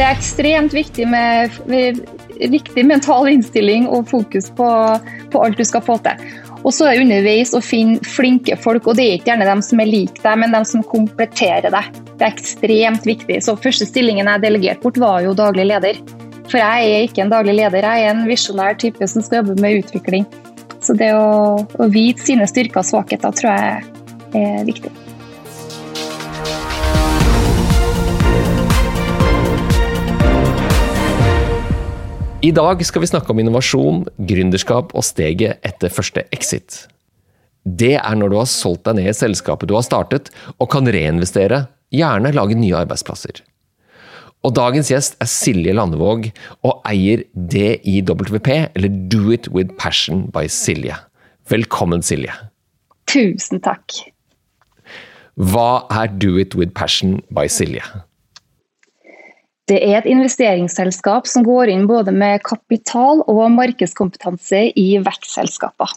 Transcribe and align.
Det 0.00 0.06
er 0.06 0.16
ekstremt 0.16 0.72
viktig 0.72 1.04
med, 1.12 1.56
med 1.68 1.98
riktig 2.40 2.86
mental 2.88 3.26
innstilling 3.28 3.84
og 3.92 4.06
fokus 4.08 4.46
på, 4.56 4.68
på, 5.28 5.42
alt 5.44 5.58
du 5.60 5.64
skal 5.68 5.82
få 5.84 5.98
til. 6.06 6.22
Og 6.62 6.72
så 6.72 6.86
er 6.88 7.02
underveis 7.02 7.52
å 7.52 7.60
finne 7.60 8.00
flinke 8.08 8.56
folk, 8.56 8.88
og 8.88 8.96
det 8.96 9.04
er 9.04 9.18
ikke 9.18 9.28
gjerne 9.34 9.48
dem 9.50 9.60
som 9.66 9.82
er 9.84 9.90
lik 9.90 10.22
deg, 10.22 10.38
men 10.40 10.56
dem 10.56 10.64
som 10.64 10.86
kompletterer 10.88 11.68
deg. 11.68 12.00
Det 12.14 12.24
er 12.24 12.32
ekstremt 12.32 13.04
viktig. 13.10 13.42
Så 13.44 13.58
første 13.60 13.90
stillingen 13.90 14.32
jeg 14.32 14.44
delegerte 14.46 14.80
bort, 14.86 15.02
var 15.04 15.20
jo 15.26 15.36
daglig 15.36 15.68
leder. 15.68 16.00
For 16.48 16.56
jeg 16.62 16.88
er 16.94 17.04
ikke 17.04 17.26
en 17.26 17.34
daglig 17.36 17.58
leder, 17.60 17.84
jeg 17.84 18.08
er 18.08 18.14
en 18.14 18.24
visjonær 18.30 18.80
type 18.80 19.04
som 19.04 19.26
skal 19.26 19.42
jobbe 19.42 19.60
med 19.60 19.82
utvikling. 19.82 20.24
Så 20.80 20.96
det 20.96 21.12
å, 21.12 21.60
å 21.60 21.92
vite 21.92 22.24
sine 22.24 22.48
styrker 22.48 22.80
og 22.80 22.88
svakheter 22.88 23.36
tror 23.36 23.52
jeg 23.52 24.48
er 24.48 24.64
viktig. 24.64 24.96
I 32.40 32.54
dag 32.56 32.80
skal 32.88 33.02
vi 33.02 33.08
snakke 33.10 33.34
om 33.34 33.40
innovasjon, 33.42 33.98
gründerskap 34.24 34.94
og 34.96 35.04
steget 35.04 35.60
etter 35.66 35.92
første 35.92 36.22
exit. 36.32 36.86
Det 37.68 37.98
er 37.98 38.16
når 38.16 38.32
du 38.32 38.36
har 38.38 38.48
solgt 38.48 38.86
deg 38.86 38.96
ned 38.96 39.10
i 39.10 39.16
selskapet 39.18 39.68
du 39.68 39.74
har 39.76 39.84
startet, 39.84 40.30
og 40.56 40.70
kan 40.72 40.88
reinvestere, 40.88 41.66
gjerne 41.92 42.32
lage 42.32 42.56
nye 42.56 42.78
arbeidsplasser. 42.80 43.42
Og 44.40 44.54
dagens 44.56 44.88
gjest 44.88 45.20
er 45.20 45.28
Silje 45.28 45.76
Landevåg, 45.76 46.30
og 46.64 46.80
eier 46.88 47.26
DIWP, 47.36 48.48
eller 48.72 48.96
Do 49.12 49.26
It 49.36 49.50
With 49.52 49.76
Passion 49.76 50.30
by 50.32 50.48
Silje. 50.48 50.96
Velkommen, 51.52 52.00
Silje. 52.00 52.32
Tusen 53.04 53.60
takk. 53.60 54.00
Hva 55.36 55.84
er 55.92 56.08
Do 56.16 56.38
It 56.40 56.56
With 56.56 56.72
Passion 56.72 57.20
by 57.28 57.50
Silje? 57.52 57.84
Det 59.70 59.78
er 59.86 60.00
et 60.00 60.08
investeringsselskap 60.10 61.28
som 61.30 61.44
går 61.46 61.70
inn 61.70 61.84
både 61.86 62.10
med 62.10 62.42
kapital 62.42 63.22
og 63.30 63.44
markedskompetanse 63.54 64.70
i 64.74 64.86
vekstselskaper. 65.04 65.92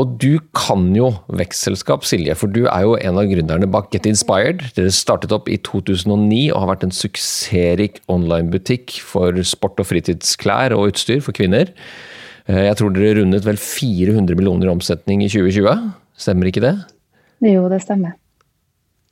Og 0.00 0.14
du 0.18 0.40
kan 0.56 0.86
jo 0.96 1.10
vekstselskap, 1.36 2.06
Silje, 2.08 2.34
for 2.40 2.50
du 2.50 2.64
er 2.64 2.86
jo 2.86 2.94
en 2.96 3.20
av 3.20 3.28
gründerne 3.28 3.68
bak 3.70 3.90
Get 3.92 4.08
Inspired. 4.08 4.64
Dere 4.74 4.90
startet 4.94 5.34
opp 5.36 5.50
i 5.52 5.58
2009 5.60 6.46
og 6.54 6.62
har 6.62 6.70
vært 6.72 6.86
en 6.88 6.94
suksessrik 6.96 8.00
online-butikk 8.10 8.96
for 9.04 9.36
sport- 9.46 9.82
og 9.84 9.90
fritidsklær 9.90 10.74
og 10.74 10.94
utstyr 10.94 11.20
for 11.22 11.36
kvinner. 11.36 11.70
Eh, 12.48 12.64
jeg 12.70 12.80
tror 12.80 12.96
dere 12.96 13.20
rundet 13.20 13.44
vel 13.46 13.60
400 13.60 14.34
millioner 14.34 14.72
omsetning 14.72 15.22
i 15.22 15.30
2020, 15.30 15.92
stemmer 16.16 16.48
ikke 16.48 16.64
det? 16.64 16.74
Jo, 17.44 17.68
det 17.68 17.82
stemmer. 17.84 18.16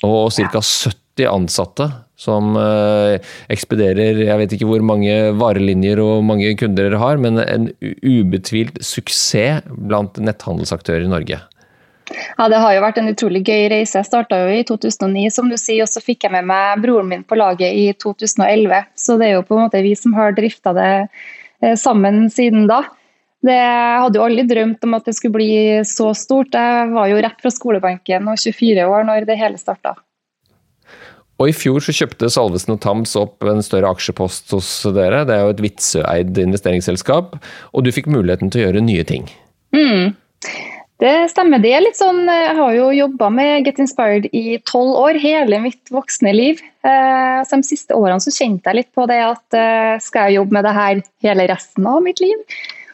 Og 0.02 0.32
ca. 0.32 0.64
70 0.64 1.28
ansatte 1.28 1.92
som 2.20 2.56
eh, 2.60 3.16
ekspederer 3.52 4.24
jeg 4.26 4.40
vet 4.42 4.56
ikke 4.56 4.68
hvor 4.68 4.84
mange 4.84 5.14
varelinjer 5.40 6.02
og 6.04 6.26
mange 6.28 6.52
kunder 6.60 6.90
dere 6.90 7.00
har, 7.00 7.20
men 7.22 7.40
en 7.42 7.70
ubetvilt 7.80 8.80
suksess 8.84 9.64
blant 9.70 10.20
netthandelsaktører 10.20 11.06
i 11.06 11.10
Norge. 11.10 11.40
Ja, 12.10 12.48
Det 12.50 12.58
har 12.58 12.74
jo 12.74 12.82
vært 12.82 12.98
en 13.00 13.10
utrolig 13.12 13.42
gøy 13.46 13.68
reise. 13.70 14.00
Jeg 14.00 14.08
starta 14.08 14.40
i 14.50 14.62
2009, 14.66 15.28
som 15.32 15.50
du 15.50 15.56
sier, 15.60 15.84
og 15.84 15.90
så 15.90 16.02
fikk 16.02 16.26
jeg 16.26 16.34
med 16.34 16.48
meg 16.50 16.82
broren 16.82 17.10
min 17.10 17.22
på 17.26 17.38
laget 17.38 17.70
i 17.70 17.90
2011. 18.02 18.88
Så 18.98 19.18
det 19.20 19.28
er 19.28 19.36
jo 19.38 19.44
på 19.46 19.56
en 19.56 19.66
måte 19.66 19.82
vi 19.84 19.94
som 19.98 20.16
har 20.18 20.34
drifta 20.36 20.74
det 20.76 20.90
eh, 21.62 21.76
sammen 21.78 22.26
siden 22.32 22.66
da. 22.70 22.82
Det, 23.40 23.56
jeg 23.56 24.00
hadde 24.02 24.18
jo 24.18 24.26
aldri 24.26 24.44
drømt 24.50 24.84
om 24.84 24.98
at 24.98 25.06
det 25.08 25.16
skulle 25.16 25.38
bli 25.38 25.52
så 25.88 26.10
stort. 26.18 26.56
Jeg 26.56 26.92
var 26.92 27.08
jo 27.08 27.22
rett 27.24 27.40
fra 27.40 27.52
skolebenken 27.54 28.28
og 28.28 28.40
24 28.42 28.88
år 28.90 29.06
når 29.08 29.28
det 29.30 29.38
hele 29.40 29.60
starta. 29.60 29.94
Og 31.40 31.48
I 31.48 31.56
fjor 31.56 31.80
så 31.80 31.94
kjøpte 31.96 32.28
Salvesen 32.28 32.74
og 32.74 32.82
Tams 32.84 33.14
opp 33.16 33.46
en 33.48 33.62
større 33.64 33.88
aksjepost 33.94 34.52
hos 34.52 34.68
dere. 34.92 35.24
Det 35.24 35.36
er 35.36 35.46
jo 35.46 35.54
et 35.54 35.62
Witzøe-eid 35.64 36.40
investeringsselskap, 36.42 37.38
og 37.72 37.86
du 37.86 37.92
fikk 37.96 38.10
muligheten 38.12 38.52
til 38.52 38.60
å 38.60 38.66
gjøre 38.66 38.84
nye 38.84 39.06
ting. 39.08 39.24
Mm. 39.72 40.12
Det 41.00 41.14
stemmer. 41.32 41.62
Det 41.64 41.70
er 41.72 41.80
litt 41.80 41.96
sånn, 41.96 42.26
Jeg 42.28 42.56
har 42.58 42.74
jo 42.76 42.90
jobba 42.92 43.30
med 43.32 43.64
Get 43.64 43.80
Inspired 43.80 44.26
i 44.36 44.58
tolv 44.68 44.98
år, 45.00 45.16
hele 45.22 45.62
mitt 45.64 45.88
voksne 45.88 46.34
liv. 46.36 46.60
Eh, 46.84 47.40
De 47.48 47.62
siste 47.64 47.96
årene 47.96 48.20
så 48.20 48.34
kjente 48.34 48.68
jeg 48.68 48.82
litt 48.82 48.92
på 48.92 49.08
det 49.08 49.22
at 49.24 49.56
eh, 49.56 49.96
skal 49.96 50.28
jeg 50.28 50.42
jobbe 50.42 50.58
med 50.58 50.68
det 50.68 50.76
her 50.76 51.02
hele 51.24 51.48
resten 51.48 51.88
av 51.88 52.04
mitt 52.04 52.20
liv? 52.20 52.36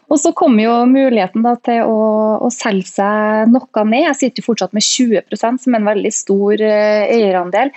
Og 0.07 0.21
så 0.23 0.31
kom 0.39 0.55
jo 0.63 0.85
muligheten 0.87 1.43
da, 1.43 1.57
til 1.59 1.83
å, 1.83 2.39
å, 2.47 2.51
selge 2.55 2.87
seg 2.87 3.51
noe 3.51 3.85
ned. 3.91 4.05
Jeg 4.07 4.19
sitter 4.21 4.43
jo 4.43 4.53
fortsatt 4.53 4.77
med 4.77 4.87
20 4.87 5.35
som 5.35 5.75
er 5.75 5.81
en 5.81 5.91
veldig 5.91 6.13
stor 6.15 6.63
eh, 6.63 7.11
eierandel. 7.11 7.75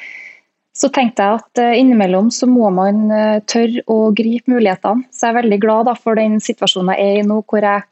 Så 0.78 0.92
tenkte 0.94 1.26
jeg 1.26 1.40
at 1.42 1.62
eh, 1.62 1.78
innimellom 1.82 2.30
så 2.34 2.48
må 2.50 2.70
man 2.74 3.08
eh, 3.12 3.42
tørre 3.50 3.84
å 3.90 4.12
gripe 4.16 4.52
mulighetene. 4.54 5.08
Så 5.12 5.28
jeg 5.28 5.34
er 5.34 5.40
veldig 5.42 5.60
glad 5.64 5.92
for 6.00 6.20
den 6.20 6.38
situasjonen 6.44 6.94
jeg 6.96 7.08
er 7.08 7.22
i 7.24 7.28
nå, 7.28 7.42
hvor 7.50 7.66
jeg 7.66 7.86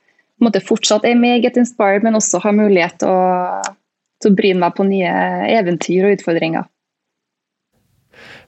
måte, 0.44 0.62
fortsatt 0.64 1.08
er 1.08 1.18
med 1.18 1.40
i 1.40 1.44
Get 1.46 1.58
Inspired, 1.60 2.06
men 2.06 2.18
også 2.18 2.42
har 2.44 2.56
mulighet 2.56 3.00
til 3.02 3.12
å, 3.12 3.76
til 4.22 4.34
å 4.34 4.38
bryne 4.38 4.62
meg 4.62 4.76
på 4.78 4.86
nye 4.88 5.14
eventyr 5.58 6.06
og 6.06 6.20
utfordringer. 6.20 6.68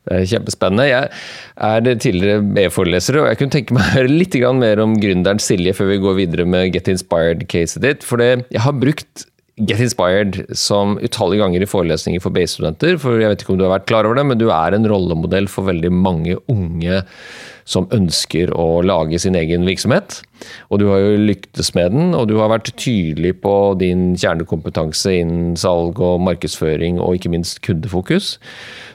Det 0.08 0.16
er 0.16 0.30
kjempespennende. 0.32 0.86
Jeg 0.88 1.10
er 1.70 2.00
tidligere 2.02 2.46
BE-foreleser, 2.56 3.20
og 3.20 3.28
jeg 3.30 3.40
kunne 3.42 3.56
tenke 3.58 3.76
meg 3.76 4.08
litt 4.10 4.38
mer 4.58 4.82
om 4.82 4.96
gründeren 5.02 5.42
Silje 5.44 5.76
før 5.78 5.92
vi 5.92 6.00
går 6.06 6.16
videre 6.22 6.46
med 6.50 6.72
Get 6.74 6.88
Inspired-caset 6.90 7.84
ditt. 7.84 8.08
For 8.08 8.22
jeg 8.24 8.64
har 8.64 8.78
brukt 8.80 9.28
Get 9.60 9.82
Inspired 9.84 10.42
som 10.56 10.98
utallige 11.04 11.44
ganger 11.44 11.64
i 11.64 11.70
forelesninger 11.70 12.24
for 12.24 12.36
BI-studenter. 12.36 12.98
For 13.02 13.20
jeg 13.20 13.34
vet 13.34 13.44
ikke 13.44 13.54
om 13.56 13.60
du 13.60 13.66
har 13.68 13.76
vært 13.78 13.90
klar 13.92 14.08
over 14.08 14.20
det, 14.20 14.26
men 14.30 14.40
du 14.40 14.48
er 14.54 14.76
en 14.76 14.88
rollemodell 14.88 15.50
for 15.52 15.68
veldig 15.68 15.92
mange 15.94 16.38
unge 16.52 17.02
som 17.70 17.86
ønsker 17.94 18.50
å 18.58 18.82
lage 18.82 19.20
sin 19.22 19.38
egen 19.38 19.68
virksomhet. 19.68 20.22
Og 20.72 20.82
du 20.82 20.88
har 20.90 21.04
jo 21.04 21.20
lyktes 21.30 21.74
med 21.78 21.94
den, 21.94 22.14
og 22.18 22.30
du 22.32 22.38
har 22.40 22.50
vært 22.50 22.72
tydelig 22.80 23.36
på 23.44 23.56
din 23.82 24.14
kjernekompetanse 24.18 25.14
innen 25.20 25.58
salg 25.60 26.00
og 26.02 26.24
markedsføring, 26.26 26.98
og 27.04 27.20
ikke 27.20 27.34
minst 27.36 27.62
kundefokus. 27.66 28.38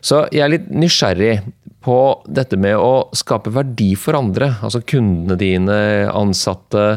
Så 0.02 0.24
jeg 0.34 0.46
er 0.46 0.56
litt 0.56 0.72
nysgjerrig 0.74 1.36
på 1.84 1.98
dette 2.26 2.58
med 2.60 2.78
å 2.80 3.08
skape 3.16 3.52
verdi 3.54 3.92
for 4.00 4.16
andre, 4.18 4.54
altså 4.64 4.82
kundene 4.88 5.36
dine, 5.40 5.78
ansatte. 6.10 6.94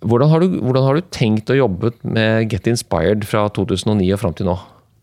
Hvordan 0.00 0.30
har, 0.30 0.42
du, 0.42 0.60
hvordan 0.62 0.86
har 0.86 0.98
du 0.98 1.08
tenkt 1.14 1.50
å 1.50 1.58
jobbe 1.58 1.92
med 2.06 2.50
Get 2.52 2.70
Inspired 2.70 3.26
fra 3.28 3.48
2009 3.56 4.12
og 4.14 4.22
fram 4.22 4.36
til 4.38 4.50
nå? 4.52 4.60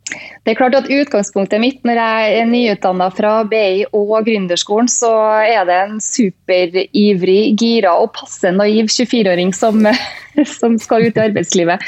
Det 0.08 0.54
er 0.54 0.60
klart 0.60 0.78
at 0.78 0.88
Utgangspunktet 0.88 1.60
mitt 1.60 1.82
når 1.88 2.00
jeg 2.00 2.36
er 2.40 2.46
nyutdanna 2.48 3.10
fra 3.12 3.32
BI 3.50 3.84
og 3.92 4.14
gründerskolen, 4.28 4.88
så 4.88 5.12
er 5.44 5.68
det 5.68 5.80
en 5.82 5.98
superivrig, 6.04 7.42
gira 7.60 7.98
og 8.00 8.14
passe 8.16 8.54
naiv 8.56 8.88
24-åring 8.94 9.52
som, 9.56 9.84
som, 10.58 10.78
skal 10.80 11.10
ut 11.10 11.20
i 11.20 11.26
arbeidslivet. 11.26 11.84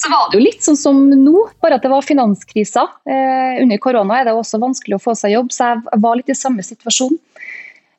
Så 0.00 0.08
var 0.08 0.30
det 0.30 0.38
jo 0.38 0.44
litt 0.46 0.64
sånn 0.64 0.78
som 0.80 1.00
nå, 1.12 1.42
bare 1.60 1.76
at 1.76 1.84
det 1.84 1.90
var 1.92 2.04
finanskrisa. 2.06 2.86
Eh, 3.04 3.58
under 3.60 3.80
korona 3.84 4.20
er 4.20 4.30
det 4.30 4.32
også 4.32 4.60
vanskelig 4.62 4.96
å 4.96 5.02
få 5.02 5.12
seg 5.18 5.34
jobb, 5.34 5.50
så 5.52 5.74
jeg 5.74 6.00
var 6.00 6.16
litt 6.16 6.32
i 6.32 6.38
samme 6.38 6.64
situasjon. 6.64 7.18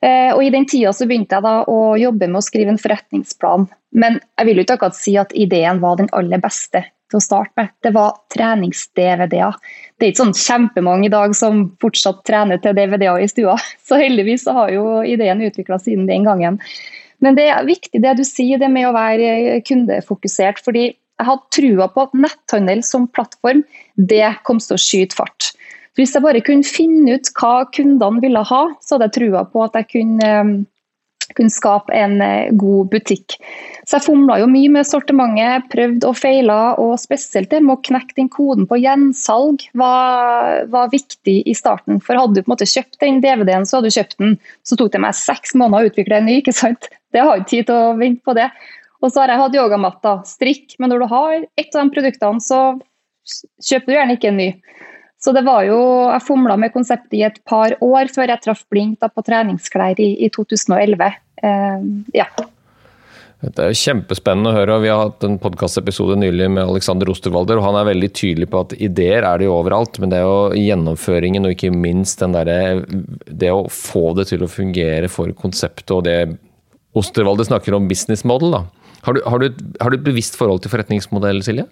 Eh, 0.02 0.32
og 0.34 0.42
I 0.42 0.50
den 0.50 0.66
tida 0.66 0.90
så 0.96 1.06
begynte 1.06 1.38
jeg 1.38 1.46
da 1.46 1.60
å 1.70 1.92
jobbe 2.00 2.26
med 2.26 2.40
å 2.40 2.42
skrive 2.42 2.74
en 2.74 2.80
forretningsplan. 2.82 3.68
Men 3.94 4.18
jeg 4.18 4.48
vil 4.48 4.58
jo 4.58 4.64
ikke 4.66 4.80
akkurat 4.80 4.98
si 4.98 5.14
at 5.20 5.34
ideen 5.38 5.78
var 5.84 6.00
den 6.00 6.10
aller 6.16 6.42
beste 6.42 6.82
til 7.12 7.20
å 7.20 7.22
starte 7.22 7.54
med. 7.60 7.70
Det 7.86 7.92
var 7.94 8.16
trenings-DVD-er. 8.34 9.60
Det 9.94 10.08
er 10.08 10.10
ikke 10.10 10.24
sånn 10.24 10.34
kjempemange 10.40 11.06
i 11.06 11.12
dag 11.12 11.36
som 11.38 11.68
fortsatt 11.82 12.24
trener 12.26 12.58
til 12.64 12.74
DVD-er 12.78 13.22
i 13.22 13.30
stua. 13.30 13.54
Så 13.86 14.00
heldigvis 14.00 14.48
så 14.48 14.56
har 14.58 14.74
jo 14.74 15.04
ideen 15.06 15.44
utvikla 15.46 15.78
siden 15.78 16.08
den 16.10 16.26
gangen. 16.26 16.58
Men 17.22 17.38
det 17.38 17.46
er 17.54 17.62
viktig 17.68 18.02
det 18.02 18.16
du 18.18 18.24
sier, 18.26 18.58
det 18.58 18.72
med 18.72 18.88
å 18.88 18.96
være 18.96 19.60
kundefokusert. 19.68 20.58
fordi 20.64 20.88
jeg 21.22 21.30
hadde 21.30 21.54
trua 21.54 21.88
på 21.92 22.06
at 22.06 22.18
netthandel 22.18 22.82
som 22.86 23.06
plattform 23.14 23.62
det 23.94 24.26
kom 24.46 24.60
til 24.62 24.76
å 24.76 24.82
skyte 24.82 25.18
fart. 25.18 25.52
Så 25.92 26.00
hvis 26.00 26.14
jeg 26.16 26.24
bare 26.24 26.40
kunne 26.44 26.66
finne 26.66 27.18
ut 27.18 27.32
hva 27.36 27.66
kundene 27.70 28.22
ville 28.24 28.42
ha, 28.48 28.62
så 28.80 28.96
hadde 28.96 29.10
jeg 29.10 29.18
trua 29.18 29.44
på 29.52 29.60
at 29.66 29.76
jeg 29.76 29.88
kunne, 29.92 30.28
eh, 30.28 31.32
kunne 31.36 31.52
skape 31.52 31.92
en 31.94 32.16
eh, 32.24 32.48
god 32.58 32.88
butikk. 32.94 33.36
Så 33.84 33.98
jeg 33.98 34.06
fomla 34.06 34.38
jo 34.40 34.48
mye 34.48 34.72
med 34.72 34.88
sortimentet, 34.88 35.68
prøvde 35.74 36.08
og 36.08 36.16
feila, 36.16 36.58
og 36.80 36.96
spesielt 37.02 37.52
det 37.52 37.60
med 37.60 37.76
å 37.76 37.84
knekke 37.84 38.16
den 38.16 38.32
koden 38.32 38.66
på 38.70 38.80
gjensalg 38.80 39.68
var, 39.76 40.64
var, 40.72 40.88
viktig 40.94 41.42
i 41.44 41.54
starten. 41.56 42.00
For 42.00 42.16
hadde 42.16 42.40
du 42.40 42.42
på 42.42 42.48
en 42.48 42.56
måte 42.56 42.72
kjøpt 42.72 43.02
den 43.04 43.20
DVD-en, 43.20 43.68
så 43.68 43.78
hadde 43.78 43.92
du 43.92 43.98
kjøpt 44.00 44.18
den. 44.22 44.38
Så 44.64 44.80
tok 44.80 44.94
det 44.96 45.04
meg 45.04 45.18
seks 45.18 45.52
måneder 45.52 45.84
å 45.84 45.92
utvikle 45.92 46.22
en 46.22 46.30
ny, 46.30 46.40
ikke 46.40 46.56
sant. 46.56 46.88
Det 47.12 47.20
har 47.20 47.36
ikke 47.36 47.52
tid 47.52 47.68
til 47.68 47.76
å 47.76 47.98
vente 48.00 48.24
på 48.24 48.38
det. 48.38 48.48
Og 49.02 49.10
så 49.10 49.22
har 49.22 49.32
jeg 49.32 49.42
hatt 49.42 49.58
yogamatta, 49.58 50.14
strikk, 50.28 50.76
men 50.78 50.92
når 50.92 51.02
du 51.02 51.10
har 51.10 51.34
ett 51.58 51.74
av 51.74 51.82
de 51.82 51.94
produktene, 51.94 52.42
så 52.42 52.60
kjøper 53.62 53.90
du 53.90 53.96
gjerne 53.96 54.16
ikke 54.18 54.30
en 54.30 54.38
ny. 54.38 54.48
Så 55.22 55.30
det 55.34 55.44
var 55.46 55.62
jo, 55.66 55.78
Jeg 56.10 56.26
fomla 56.26 56.56
med 56.58 56.72
konseptet 56.74 57.14
i 57.14 57.26
et 57.26 57.38
par 57.46 57.76
år 57.82 58.10
før 58.10 58.32
jeg 58.32 58.42
traff 58.42 58.64
blink 58.70 58.98
da, 59.02 59.10
på 59.10 59.22
treningsklær 59.22 60.00
i, 60.02 60.16
i 60.26 60.30
2011. 60.34 61.14
Eh, 61.46 61.84
ja. 62.18 62.26
Det 63.42 63.64
er 63.64 63.74
kjempespennende 63.74 64.50
å 64.50 64.54
høre. 64.54 64.80
Vi 64.82 64.90
har 64.90 65.00
hatt 65.04 65.24
en 65.26 65.38
podkastepisode 65.42 66.14
nylig 66.18 66.46
med 66.54 66.62
Alexander 66.62 67.10
Osterwalder, 67.10 67.58
og 67.58 67.66
han 67.66 67.78
er 67.80 67.88
veldig 67.90 68.10
tydelig 68.14 68.50
på 68.50 68.60
at 68.62 68.74
ideer 68.78 69.26
er 69.26 69.40
det 69.40 69.48
jo 69.48 69.56
overalt, 69.56 69.98
men 70.02 70.12
det 70.12 70.20
er 70.20 70.26
jo 70.26 70.60
gjennomføringen 70.62 71.46
og 71.46 71.54
ikke 71.56 71.72
minst 71.74 72.22
der, 72.22 72.84
det 73.26 73.50
å 73.50 73.64
få 73.66 74.12
det 74.18 74.28
til 74.30 74.46
å 74.46 74.50
fungere 74.50 75.10
for 75.10 75.34
konseptet 75.38 75.90
og 75.94 76.06
det 76.06 76.20
Osterwalder 76.98 77.46
snakker 77.48 77.74
om 77.74 77.86
business 77.88 78.20
model. 78.28 78.58
da. 78.58 78.81
Har 79.02 79.16
du, 79.16 79.22
har, 79.26 79.42
du, 79.42 79.62
har 79.82 79.90
du, 79.90 79.98
et 79.98 80.06
bevisst 80.06 80.38
forhold 80.38 80.62
til 80.62 80.72
forretningsmodell, 80.72 81.42
Silje? 81.44 81.66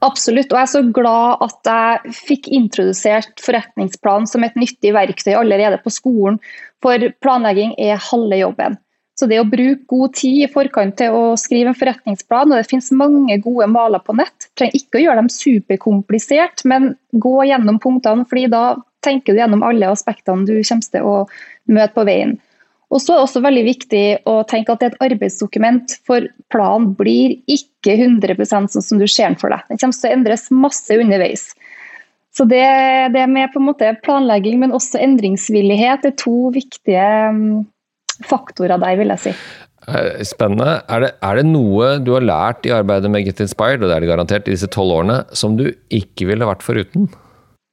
Absolutt, 0.00 0.48
og 0.48 0.56
jeg 0.56 0.64
er 0.64 0.72
så 0.72 0.80
glad 0.96 1.42
at 1.44 1.68
jeg 1.68 2.14
fikk 2.16 2.48
introdusert 2.56 3.42
forretningsplan 3.44 4.28
som 4.28 4.46
et 4.46 4.56
nyttig 4.56 4.94
verktøy 4.96 5.34
allerede 5.36 5.76
på 5.84 5.92
skolen, 5.92 6.38
for 6.80 7.10
planlegging 7.20 7.74
er 7.76 8.00
halve 8.00 8.38
jobben. 8.40 8.78
Så 9.20 9.26
det 9.28 9.36
å 9.36 9.44
bruke 9.44 9.84
god 9.90 10.14
tid 10.16 10.46
i 10.46 10.48
forkant 10.48 10.96
til 10.96 11.12
å 11.12 11.24
skrive 11.36 11.74
en 11.74 11.76
forretningsplan, 11.76 12.48
og 12.48 12.56
det 12.56 12.70
finnes 12.70 12.88
mange 12.96 13.36
gode 13.44 13.66
maler 13.68 14.00
på 14.00 14.16
nett, 14.16 14.48
trenger 14.56 14.78
ikke 14.78 14.96
å 14.96 15.02
gjøre 15.02 15.20
dem 15.20 15.32
superkomplisert, 15.34 16.64
men 16.64 16.94
gå 17.12 17.34
gjennom 17.50 17.76
punktene, 17.84 18.24
fordi 18.30 18.46
da 18.54 18.78
tenker 19.04 19.36
du 19.36 19.42
gjennom 19.42 19.64
alle 19.66 19.92
aspektene 19.92 20.48
du 20.48 20.54
kommer 20.56 20.88
til 20.96 21.10
å 21.10 21.16
møte 21.68 21.92
på 21.98 22.06
veien. 22.08 22.38
Og 22.90 22.98
så 22.98 23.14
er 23.14 23.20
det 23.20 23.26
også 23.28 23.42
veldig 23.44 23.62
viktig 23.68 24.04
å 24.26 24.40
tenke 24.50 24.74
at 24.74 24.80
det 24.80 24.88
er 24.88 24.94
et 24.96 25.04
arbeidsdokument, 25.12 25.94
for 26.06 26.26
planen 26.50 26.90
blir 26.98 27.36
ikke 27.50 27.94
100% 27.94 28.74
sånn 28.74 28.86
som 28.86 28.98
du 28.98 29.06
ser 29.06 29.30
den 29.30 29.38
for 29.38 29.54
deg. 29.54 29.62
Den 29.70 29.78
kommer 29.78 29.94
til 30.00 30.10
å 30.10 30.16
endres 30.16 30.48
masse 30.50 30.98
underveis. 30.98 31.50
Så 32.34 32.46
det, 32.50 32.62
det 33.14 33.26
med 33.30 33.50
på 33.54 33.62
en 33.62 33.68
måte 33.68 33.94
planlegging, 34.04 34.58
men 34.62 34.74
også 34.74 35.00
endringsvillighet, 35.02 36.06
er 36.06 36.18
to 36.18 36.50
viktige 36.54 37.06
mm, 37.34 37.64
faktorer 38.26 38.78
der, 38.82 38.98
vil 38.98 39.14
jeg 39.14 39.24
si. 39.28 39.36
Eh, 39.88 40.20
spennende. 40.26 40.80
Er 40.90 41.06
det, 41.06 41.14
er 41.26 41.40
det, 41.40 41.46
noe 41.50 41.96
du 42.02 42.12
har 42.16 42.26
lært 42.26 42.66
i 42.66 42.74
arbeidet 42.74 43.10
med 43.10 43.26
Get 43.26 43.42
Inspired, 43.46 43.82
og 43.82 43.90
det 43.90 43.96
er 43.96 44.04
det 44.04 44.10
garantert, 44.10 44.50
i 44.50 44.54
disse 44.54 44.70
tolv 44.70 44.98
årene, 44.98 45.22
som 45.30 45.54
du 45.58 45.68
ikke 45.94 46.26
ville 46.30 46.48
vært 46.48 46.66
foruten? 46.66 47.10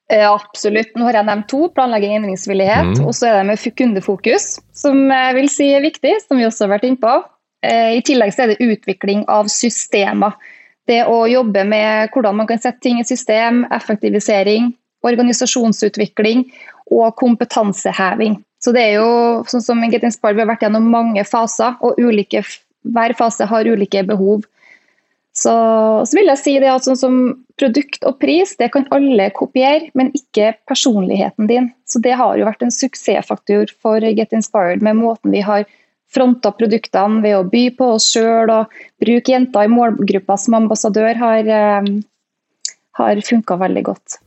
Ja, 0.07 0.31
absolutt. 0.33 0.93
Nå 0.95 1.07
har 1.07 1.17
jeg 1.19 1.27
nevnt 1.27 1.49
to. 1.51 1.65
Planlegging 1.75 2.13
og 2.13 2.21
endringsvillighet. 2.21 2.93
Mm. 2.95 3.07
Og 3.09 3.15
så 3.15 3.27
er 3.27 3.41
det 3.41 3.47
med 3.49 3.79
kundefokus, 3.79 4.45
som 4.75 5.01
jeg 5.11 5.35
vil 5.35 5.49
si 5.51 5.67
er 5.75 5.83
viktig, 5.83 6.13
som 6.23 6.39
vi 6.39 6.47
også 6.47 6.65
har 6.65 6.77
vært 6.77 6.87
inne 6.87 7.01
på. 7.01 7.15
Eh, 7.67 7.97
I 7.97 8.03
tillegg 8.07 8.31
så 8.33 8.45
er 8.45 8.53
det 8.53 8.63
utvikling 8.63 9.25
av 9.31 9.51
systemer. 9.51 10.37
Det 10.87 11.01
å 11.11 11.25
jobbe 11.27 11.65
med 11.67 12.13
hvordan 12.13 12.37
man 12.39 12.47
kan 12.47 12.61
sette 12.63 12.79
ting 12.85 13.01
i 13.01 13.07
system, 13.07 13.65
effektivisering, 13.75 14.71
organisasjonsutvikling 15.03 16.45
og 16.95 17.15
kompetanseheving. 17.19 18.39
Så 18.63 18.71
det 18.73 18.85
er 18.85 18.93
jo 19.01 19.09
sånn 19.51 19.65
som 19.65 19.83
Get 19.91 20.05
Inspired, 20.07 20.37
vi 20.37 20.45
har 20.45 20.49
vært 20.49 20.63
gjennom 20.65 20.87
mange 20.89 21.23
faser, 21.27 21.75
og 21.83 21.99
ulike, 21.99 22.41
hver 22.87 23.13
fase 23.19 23.45
har 23.49 23.67
ulike 23.67 24.05
behov. 24.07 24.47
Så, 25.37 25.53
så, 26.01 26.17
vil 26.17 26.31
jeg 26.31 26.41
si 26.41 26.53
det 26.57 26.69
at 26.71 26.85
sånn 26.87 26.97
som 26.97 27.17
produkt 27.61 28.05
og 28.09 28.15
pris, 28.21 28.55
det 28.57 28.71
kan 28.73 28.87
alle 28.95 29.27
kopiere, 29.37 29.91
men 29.97 30.09
ikke 30.17 30.55
personligheten 30.69 31.49
din. 31.49 31.67
Så 31.85 32.01
det 32.01 32.15
har 32.17 32.39
jo 32.39 32.47
vært 32.47 32.65
en 32.65 32.73
suksessfaktor 32.73 33.69
for 33.83 34.01
Get 34.01 34.33
Inspired 34.33 34.81
med 34.85 34.97
måten 34.97 35.35
vi 35.35 35.43
har 35.45 35.67
fronta 36.13 36.53
produktene 36.55 37.21
ved 37.21 37.35
å 37.37 37.45
by 37.51 37.67
på 37.77 37.91
oss 37.97 38.07
sjøl 38.15 38.49
og 38.53 38.79
bruke 39.03 39.33
jenter 39.33 39.67
i 39.67 39.71
målgruppa 39.71 40.39
som 40.41 40.57
ambassadør 40.57 41.19
har, 41.21 41.51
eh, 41.59 41.91
har 42.97 43.21
funka 43.29 43.59
veldig 43.61 43.83
godt. 43.91 44.17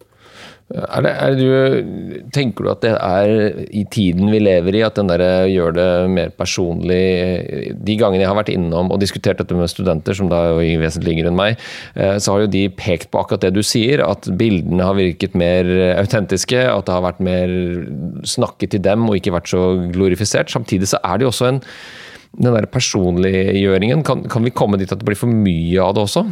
Er 0.70 1.02
det, 1.02 1.11
er 1.19 1.32
du, 1.34 2.26
tenker 2.31 2.62
du 2.62 2.70
at 2.70 2.84
det 2.84 2.93
er 2.94 3.62
i 3.75 3.82
tiden 3.90 4.31
vi 4.31 4.38
lever 4.38 4.76
i, 4.78 4.82
at 4.87 4.94
den 5.00 5.08
der 5.11 5.22
gjør 5.50 5.72
det 5.75 5.87
mer 6.14 6.28
personlig 6.38 7.75
De 7.75 7.96
gangene 7.99 8.22
jeg 8.22 8.31
har 8.31 8.38
vært 8.38 8.52
innom 8.52 8.93
og 8.94 9.00
diskutert 9.02 9.40
dette 9.43 9.56
med 9.58 9.70
studenter, 9.72 10.14
som 10.14 10.31
da 10.31 10.44
er 10.52 10.78
vesentlig 10.78 11.17
yngre 11.17 11.32
enn 11.32 11.40
meg, 11.40 11.64
eh, 11.99 12.14
så 12.22 12.37
har 12.37 12.44
jo 12.44 12.52
de 12.52 12.69
pekt 12.70 13.11
på 13.11 13.19
akkurat 13.19 13.43
det 13.43 13.50
du 13.56 13.64
sier, 13.67 14.05
at 14.05 14.28
bildene 14.38 14.87
har 14.87 14.99
virket 14.99 15.34
mer 15.38 15.67
autentiske, 15.99 16.61
at 16.70 16.87
det 16.87 16.94
har 16.94 17.06
vært 17.08 17.25
mer 17.25 17.56
snakket 18.22 18.76
til 18.76 18.84
dem 18.87 19.08
og 19.08 19.19
ikke 19.19 19.34
vært 19.34 19.50
så 19.50 19.64
glorifisert. 19.90 20.55
Samtidig 20.55 20.93
så 20.93 21.02
er 21.02 21.19
det 21.19 21.26
jo 21.26 21.32
også 21.34 21.50
en 21.50 21.61
den 22.31 22.55
der 22.55 22.69
personliggjøringen, 22.70 24.05
kan, 24.06 24.22
kan 24.31 24.46
vi 24.46 24.55
komme 24.55 24.78
dit 24.78 24.93
at 24.93 25.00
det 25.00 25.08
blir 25.08 25.19
for 25.19 25.31
mye 25.31 25.82
av 25.82 25.96
det 25.96 26.05
også? 26.05 26.22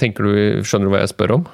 Tenker 0.00 0.24
du, 0.24 0.64
Skjønner 0.64 0.88
du 0.88 0.94
hva 0.94 1.02
jeg 1.02 1.12
spør 1.12 1.36
om? 1.36 1.44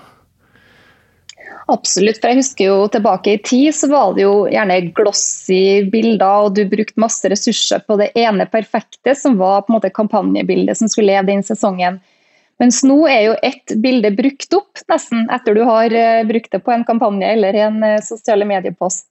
Absolutt. 1.71 2.19
for 2.19 2.33
jeg 2.33 2.41
husker 2.41 2.67
jo 2.67 2.77
Tilbake 2.91 3.35
i 3.37 3.41
tid 3.47 3.75
så 3.77 3.87
var 3.91 4.15
det 4.17 4.25
jo 4.25 4.47
gjerne 4.51 4.79
glossy 4.97 5.87
bilder, 5.91 6.47
og 6.47 6.57
du 6.57 6.65
brukte 6.71 7.01
masse 7.01 7.31
ressurser 7.31 7.85
på 7.87 7.99
det 8.01 8.11
ene 8.19 8.47
perfekte, 8.51 9.15
som 9.15 9.39
var 9.39 9.63
på 9.63 9.73
en 9.73 9.79
måte 9.79 9.93
kampanjebildet 9.95 10.81
som 10.81 10.91
skulle 10.91 11.13
leve 11.13 11.31
den 11.31 11.45
sesongen. 11.47 12.01
Mens 12.61 12.83
nå 12.85 12.99
er 13.09 13.23
jo 13.29 13.37
ett 13.47 13.73
bilde 13.81 14.11
brukt 14.13 14.53
opp 14.53 14.83
nesten 14.91 15.31
etter 15.33 15.57
du 15.57 15.63
har 15.65 15.95
eh, 15.97 16.25
brukt 16.29 16.51
det 16.53 16.61
på 16.65 16.75
en 16.75 16.85
kampanje 16.85 17.31
eller 17.33 17.57
en 17.57 17.79
eh, 17.87 18.03
sosiale 18.05 18.45
mediepost. 18.45 19.07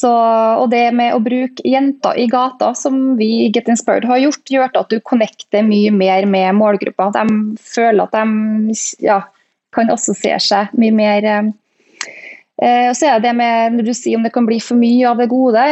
Så, 0.00 0.10
og 0.10 0.68
det 0.72 0.84
med 0.96 1.16
å 1.16 1.20
bruke 1.20 1.64
jenter 1.66 2.16
i 2.16 2.28
gata, 2.30 2.70
som 2.78 3.18
vi 3.18 3.26
i 3.42 3.48
Get 3.52 3.68
Inspired 3.68 4.06
har 4.08 4.20
gjort, 4.22 4.44
gjør 4.48 4.70
at 4.70 4.92
du 4.92 5.00
connecter 5.04 5.66
mye 5.66 5.90
mer 5.92 6.28
med 6.30 6.54
målgruppa. 6.60 7.10
De 7.16 7.58
føler 7.58 8.06
at 8.06 8.14
de 8.14 8.76
ja, 9.04 9.18
kan 9.74 9.90
assosiere 9.92 10.40
seg 10.40 10.70
mye 10.78 10.94
mer 10.94 11.28
eh, 12.62 12.80
Eh, 12.90 12.92
så 12.94 13.06
er 13.06 13.20
det 13.20 13.32
med, 13.36 13.76
når 13.76 13.88
du 13.88 13.94
sier 13.96 14.18
om 14.18 14.26
det 14.26 14.34
kan 14.34 14.48
bli 14.48 14.60
for 14.62 14.78
mye 14.80 15.08
av 15.08 15.20
det 15.20 15.30
gode, 15.32 15.64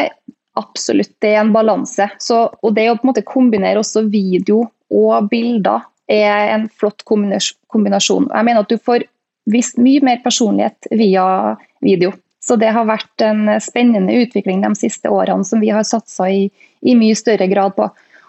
absolutt 0.58 1.14
det 1.22 1.34
er 1.34 1.42
en 1.42 1.54
balanse. 1.54 2.08
Og 2.32 2.72
det 2.74 2.88
å 2.90 2.96
på 2.96 3.06
en 3.06 3.12
måte 3.12 3.26
kombinere 3.26 3.82
også 3.82 4.06
video 4.10 4.64
og 4.88 5.28
bilder 5.30 5.84
er 6.08 6.54
en 6.54 6.66
flott 6.72 7.04
kombinasjon. 7.04 8.30
Jeg 8.32 8.48
mener 8.48 8.64
at 8.64 8.72
du 8.72 8.80
får 8.80 9.04
vist 9.48 9.78
mye 9.80 10.00
mer 10.04 10.22
personlighet 10.24 10.88
via 10.96 11.56
video. 11.84 12.14
Så 12.44 12.56
det 12.56 12.70
har 12.72 12.88
vært 12.88 13.22
en 13.24 13.48
spennende 13.60 14.14
utvikling 14.22 14.62
de 14.64 14.72
siste 14.78 15.10
årene 15.12 15.44
som 15.44 15.60
vi 15.60 15.72
har 15.74 15.84
satsa 15.84 16.30
i, 16.32 16.46
i 16.80 16.94
mye 16.96 17.16
større 17.18 17.48
grad 17.50 17.76
på. 17.76 17.88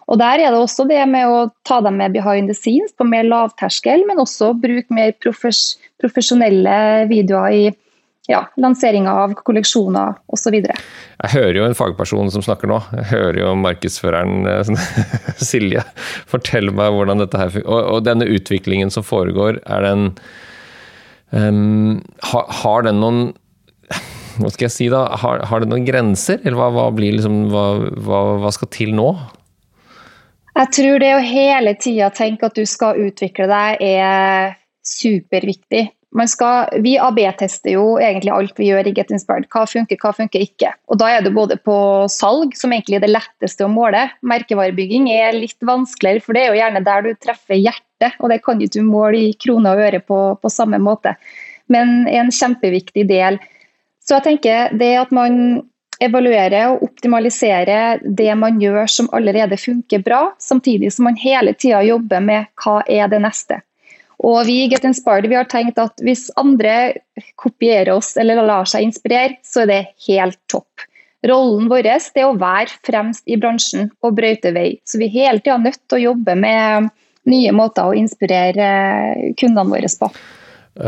Og 0.10 0.18
Der 0.20 0.42
er 0.42 0.52
det 0.52 0.60
også 0.60 0.88
det 0.90 1.04
med 1.08 1.30
å 1.30 1.44
ta 1.64 1.80
dem 1.86 2.00
med 2.02 2.16
behind 2.18 2.50
the 2.50 2.56
scenes 2.58 2.92
på 2.98 3.06
mer 3.08 3.28
lavterskel, 3.30 4.04
men 4.10 4.20
også 4.20 4.56
bruke 4.60 4.92
mer 4.92 5.14
profesjonelle 5.22 6.80
videoer 7.12 7.54
i 7.54 7.70
ja, 8.30 8.44
lanseringa 8.62 9.14
av 9.24 9.34
kolleksjoner 9.42 10.14
osv. 10.30 10.60
Jeg 10.60 11.32
hører 11.34 11.58
jo 11.58 11.66
en 11.66 11.78
fagperson 11.78 12.30
som 12.34 12.44
snakker 12.46 12.70
nå. 12.70 12.78
Jeg 13.00 13.10
hører 13.10 13.40
jo 13.42 13.56
markedsføreren 13.58 14.46
eh, 14.50 14.70
Silje 15.50 15.84
fortelle 16.30 16.74
meg 16.76 16.94
hvordan 16.94 17.24
dette 17.24 17.42
her 17.42 17.58
og, 17.64 17.80
og 17.80 18.06
denne 18.06 18.30
utviklingen 18.30 18.94
som 18.94 19.06
foregår, 19.06 19.58
er 19.66 19.88
den 19.88 20.06
um, 21.34 21.98
har, 22.30 22.54
har, 22.62 22.86
den 22.86 23.02
noen 23.02 23.22
Hva 24.38 24.54
skal 24.54 24.68
jeg 24.68 24.76
si 24.78 24.90
da? 24.94 25.08
Har, 25.20 25.42
har 25.50 25.66
den 25.66 25.74
noen 25.74 25.90
grenser? 25.90 26.38
Eller 26.44 26.60
hva, 26.60 26.70
hva 26.76 26.88
blir 26.96 27.18
liksom 27.18 27.48
hva, 27.50 27.68
hva, 27.98 28.24
hva 28.46 28.54
skal 28.56 28.70
til 28.76 28.94
nå? 28.96 29.10
Jeg 30.60 30.76
tror 30.76 31.02
det 31.02 31.14
å 31.16 31.22
hele 31.24 31.74
tida 31.82 32.10
tenke 32.14 32.50
at 32.50 32.58
du 32.58 32.66
skal 32.68 33.00
utvikle 33.00 33.48
deg, 33.50 33.82
er 33.82 34.58
superviktig 34.86 35.88
skal, 36.28 36.82
vi 36.82 36.96
AB-tester 36.98 37.76
jo 37.76 37.98
egentlig 38.02 38.32
alt 38.34 38.58
vi 38.58 38.72
gjør 38.72 38.88
i 38.90 38.94
Get 38.98 39.12
Inspired. 39.14 39.46
Hva 39.54 39.66
funker, 39.70 40.00
hva 40.02 40.14
funker 40.16 40.42
ikke. 40.42 40.72
Og 40.90 40.98
Da 40.98 41.10
er 41.14 41.22
det 41.22 41.36
både 41.36 41.58
på 41.62 42.08
salg, 42.10 42.56
som 42.58 42.74
egentlig 42.74 42.98
er 42.98 43.06
det 43.06 43.12
letteste 43.14 43.66
å 43.66 43.70
måle. 43.70 44.08
Merkevarebygging 44.26 45.10
er 45.14 45.38
litt 45.38 45.60
vanskeligere, 45.62 46.24
for 46.26 46.34
det 46.34 46.44
er 46.44 46.50
jo 46.50 46.60
gjerne 46.62 46.84
der 46.84 47.06
du 47.06 47.14
treffer 47.14 47.62
hjertet. 47.62 48.18
Og 48.20 48.30
det 48.30 48.42
kan 48.44 48.60
ikke 48.60 48.80
du 48.80 48.90
måle 48.90 49.22
i 49.30 49.38
kroner 49.38 49.78
og 49.78 49.86
øre 49.86 50.02
på, 50.02 50.20
på 50.42 50.50
samme 50.50 50.82
måte. 50.82 51.14
Men 51.70 52.08
en 52.10 52.34
kjempeviktig 52.34 53.06
del. 53.10 53.38
Så 54.02 54.18
jeg 54.18 54.26
tenker 54.26 54.74
det 54.74 54.96
at 54.98 55.12
man 55.14 55.62
evaluerer 56.02 56.72
og 56.72 56.84
optimaliserer 56.90 58.02
det 58.02 58.32
man 58.40 58.60
gjør 58.62 58.88
som 58.90 59.10
allerede 59.14 59.60
funker 59.60 60.02
bra, 60.02 60.30
samtidig 60.40 60.94
som 60.96 61.10
man 61.10 61.20
hele 61.20 61.54
tida 61.54 61.84
jobber 61.86 62.24
med 62.24 62.48
hva 62.64 62.80
er 62.88 63.12
det 63.12 63.20
neste. 63.22 63.60
Og 64.20 64.42
vi 64.50 64.62
i 64.64 64.70
Get 64.72 64.84
Inspired 64.88 65.30
vi 65.32 65.38
har 65.38 65.48
tenkt 65.48 65.80
at 65.80 66.02
hvis 66.04 66.28
andre 66.40 67.00
kopierer 67.40 67.94
oss 67.96 68.16
eller 68.20 68.42
lar 68.44 68.68
seg 68.68 68.90
inspirere, 68.90 69.38
så 69.48 69.64
er 69.64 69.72
det 69.72 69.82
helt 70.10 70.40
topp. 70.52 70.88
Rollen 71.28 71.68
vår 71.72 71.88
er 71.88 72.26
å 72.26 72.36
være 72.40 72.80
fremst 72.88 73.28
i 73.28 73.38
bransjen 73.40 73.90
og 74.04 74.16
brøyte 74.16 74.54
vei. 74.56 74.80
Så 74.88 75.00
vi 75.02 75.10
er 75.10 75.16
hele 75.16 75.44
tida 75.44 75.60
nødt 75.60 75.82
til 75.88 76.00
å 76.00 76.06
jobbe 76.12 76.36
med 76.40 76.92
nye 77.30 77.56
måter 77.56 77.90
å 77.90 77.96
inspirere 77.96 79.34
kundene 79.40 79.68
våre 79.72 79.92
på. 80.00 80.12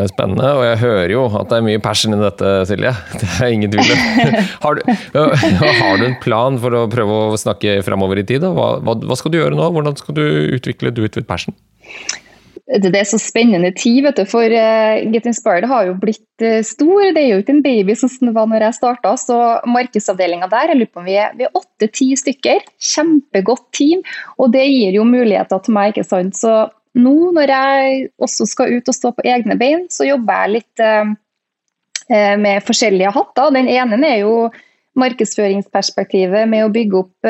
Spennende, 0.08 0.48
og 0.56 0.62
jeg 0.64 0.78
hører 0.86 1.12
jo 1.12 1.24
at 1.36 1.50
det 1.52 1.58
er 1.58 1.66
mye 1.66 1.82
passion 1.84 2.16
i 2.16 2.20
dette, 2.22 2.52
Silje. 2.70 2.94
Det 3.20 3.28
er 3.44 3.52
ingen 3.52 3.74
tvil 3.74 3.92
om. 3.92 4.04
Har, 4.64 4.80
har, 4.86 6.00
du 6.00 6.06
en 6.08 6.16
plan 6.24 6.60
for 6.62 6.78
å 6.78 6.86
prøve 6.92 7.18
å 7.34 7.40
snakke 7.40 7.82
framover 7.84 8.22
i 8.22 8.26
tid? 8.28 8.46
Hva, 8.46 8.78
hva, 8.80 8.96
hva, 9.02 9.18
skal 9.20 9.34
du 9.34 9.42
gjøre 9.42 9.58
nå? 9.58 9.68
Hvordan 9.76 10.00
skal 10.00 10.16
du 10.16 10.24
utvikle 10.56 10.94
Do 10.96 11.04
It 11.04 11.20
With 11.20 11.28
Passion? 11.28 11.58
Det 12.70 12.92
er 12.96 13.08
så 13.08 13.18
spennende 13.20 13.72
tid, 13.76 14.04
vet 14.06 14.20
du, 14.20 14.26
for 14.30 14.46
uh, 14.46 15.00
Get 15.12 15.26
Inspired 15.28 15.66
har 15.68 15.88
jo 15.90 15.96
blitt 16.00 16.44
uh, 16.44 16.62
stor. 16.66 17.10
Det 17.16 17.24
er 17.24 17.30
jo 17.34 17.40
ikke 17.42 17.56
en 17.58 17.64
baby 17.66 17.96
som 17.98 18.12
det 18.22 18.36
var 18.36 18.48
når 18.50 18.68
jeg 18.68 18.78
starta. 18.78 19.16
Så 19.20 19.38
markedsavdelinga 19.68 20.50
der, 20.52 20.72
jeg 20.72 20.82
lurer 20.82 20.92
på 20.92 21.02
om 21.02 21.10
vi 21.10 21.18
er 21.20 21.58
åtte-ti 21.58 22.12
stykker. 22.20 22.64
Kjempegodt 22.92 23.66
team. 23.76 24.06
Og 24.38 24.54
det 24.54 24.68
gir 24.70 25.00
jo 25.00 25.08
muligheter 25.08 25.64
til 25.66 25.76
meg, 25.78 25.92
ikke 25.96 26.08
sant. 26.08 26.38
Så 26.38 26.70
nå 27.02 27.16
når 27.36 27.56
jeg 27.56 28.08
også 28.22 28.48
skal 28.52 28.78
ut 28.78 28.92
og 28.92 28.98
stå 28.98 29.14
på 29.18 29.28
egne 29.28 29.58
bein, 29.60 29.88
så 29.92 30.08
jobber 30.08 30.44
jeg 30.44 30.56
litt 30.58 30.84
eh, 30.84 31.14
med 32.40 32.66
forskjellige 32.68 33.14
hatter. 33.16 33.54
Den 33.56 33.70
ene 33.72 34.00
er 34.08 34.24
jo 34.26 34.50
markedsføringsperspektivet 35.00 36.50
med 36.52 36.66
å 36.66 36.72
bygge 36.74 36.98
opp 37.00 37.28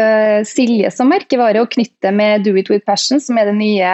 Silje 0.50 0.90
som 0.90 1.12
merkevare 1.14 1.62
og 1.62 1.70
knytte 1.70 2.10
med 2.10 2.42
Do 2.48 2.56
It 2.58 2.72
With 2.74 2.88
Passion, 2.90 3.22
som 3.22 3.38
er 3.38 3.52
det 3.52 3.60
nye 3.60 3.92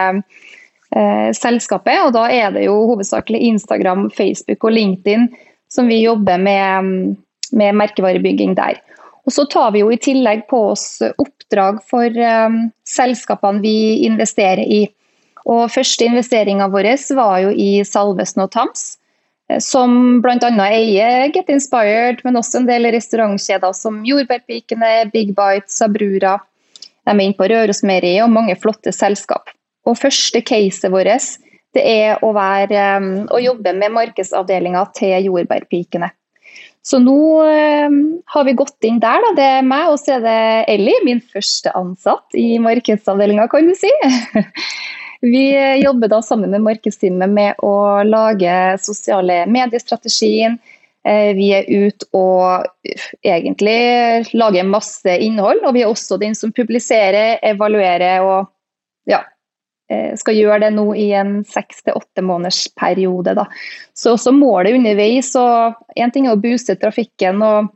eh, 0.96 1.30
selskapet. 1.36 2.00
Og 2.06 2.12
da 2.16 2.26
er 2.32 2.52
det 2.54 2.66
jo 2.66 2.76
hovedsakelig 2.92 3.40
Instagram, 3.52 4.08
Facebook 4.14 4.64
og 4.64 4.76
LinkedIn 4.76 5.28
som 5.68 5.88
vi 5.88 6.02
jobber 6.02 6.38
med, 6.40 7.16
med 7.52 7.74
merkevarebygging 7.76 8.54
der. 8.56 8.80
Og 9.28 9.34
så 9.34 9.44
tar 9.44 9.74
vi 9.74 9.82
jo 9.82 9.90
i 9.92 10.00
tillegg 10.00 10.46
på 10.48 10.70
oss 10.70 11.02
oppdrag 11.04 11.82
for 11.88 12.06
eh, 12.08 12.60
selskapene 12.88 13.60
vi 13.64 14.06
investerer 14.08 14.64
i. 14.64 14.86
Og 15.48 15.68
første 15.72 16.08
investeringa 16.08 16.68
vår 16.72 16.90
var 17.16 17.42
jo 17.44 17.52
i 17.52 17.84
Salvesen 17.84 18.44
og 18.44 18.52
Tams, 18.56 18.86
eh, 19.50 19.60
som 19.60 20.22
bl.a. 20.24 20.50
eier 20.68 21.28
Get 21.34 21.52
Inspired, 21.52 22.24
men 22.24 22.40
også 22.40 22.62
en 22.62 22.70
del 22.70 22.88
restaurantkjeder 22.94 23.76
som 23.76 24.00
Jordbærpikene, 24.08 25.10
Big 25.12 25.34
Bite, 25.36 25.68
Sabrura. 25.68 26.38
De 27.04 27.12
er 27.12 27.24
inne 27.24 27.36
på 27.36 27.48
Rørosmeieriet 27.48 28.24
og 28.24 28.32
mange 28.32 28.56
flotte 28.60 28.92
selskap. 28.92 29.52
Og 29.88 29.96
første 29.96 30.42
caset 30.44 30.92
vårt 30.92 31.38
det 31.76 31.84
er 31.84 32.22
å, 32.24 32.32
være, 32.32 32.84
å 33.28 33.40
jobbe 33.42 33.74
med 33.76 33.92
markedsavdelinga 33.94 34.86
til 34.96 35.28
jordbærpikene. 35.28 36.08
Så 36.88 37.00
nå 37.02 37.18
har 37.44 38.46
vi 38.46 38.54
gått 38.56 38.86
inn 38.88 39.00
der. 39.02 39.20
Da. 39.26 39.32
Det 39.36 39.48
er 39.58 39.66
meg 39.66 39.92
og 39.92 39.98
så 40.00 40.16
er 40.16 40.24
det 40.24 40.38
Ellie, 40.72 41.02
min 41.04 41.20
første 41.20 41.72
ansatt 41.76 42.38
i 42.38 42.56
markedsavdelinga, 42.64 43.48
kan 43.52 43.68
du 43.68 43.76
si. 43.76 43.92
Vi 45.18 45.50
jobber 45.82 46.06
da 46.12 46.20
sammen 46.22 46.52
med 46.54 46.62
markedsteamet 46.62 47.32
med 47.34 47.62
å 47.66 48.04
lage 48.06 48.52
sosiale 48.78 49.40
mediestrategien. 49.50 50.54
Eh, 51.02 51.32
vi 51.34 51.48
er 51.56 51.66
ute 51.66 52.06
og 52.14 52.68
egentlig 53.26 54.28
lager 54.38 54.70
masse 54.70 55.16
innhold. 55.18 55.64
Og 55.66 55.74
vi 55.74 55.82
er 55.82 55.90
også 55.90 56.20
den 56.22 56.38
som 56.38 56.54
publiserer, 56.54 57.40
evaluerer 57.50 58.22
og 58.22 58.46
ja, 59.10 59.24
Eh, 59.24 59.37
skal 60.20 60.36
gjøre 60.36 60.60
det 60.66 60.72
nå 60.76 60.84
i 61.00 61.06
en 61.16 61.38
seks 61.48 61.82
til 61.86 61.96
åtte 61.96 62.24
måneders 62.24 62.66
periode. 62.76 63.32
Da. 63.38 63.46
Så 63.96 64.12
også 64.16 64.34
målet 64.36 64.76
underveis. 64.76 65.30
og 65.40 65.78
Én 65.96 66.12
ting 66.12 66.28
er 66.28 66.36
å 66.36 66.40
booste 66.40 66.76
trafikken 66.80 67.40
og 67.44 67.70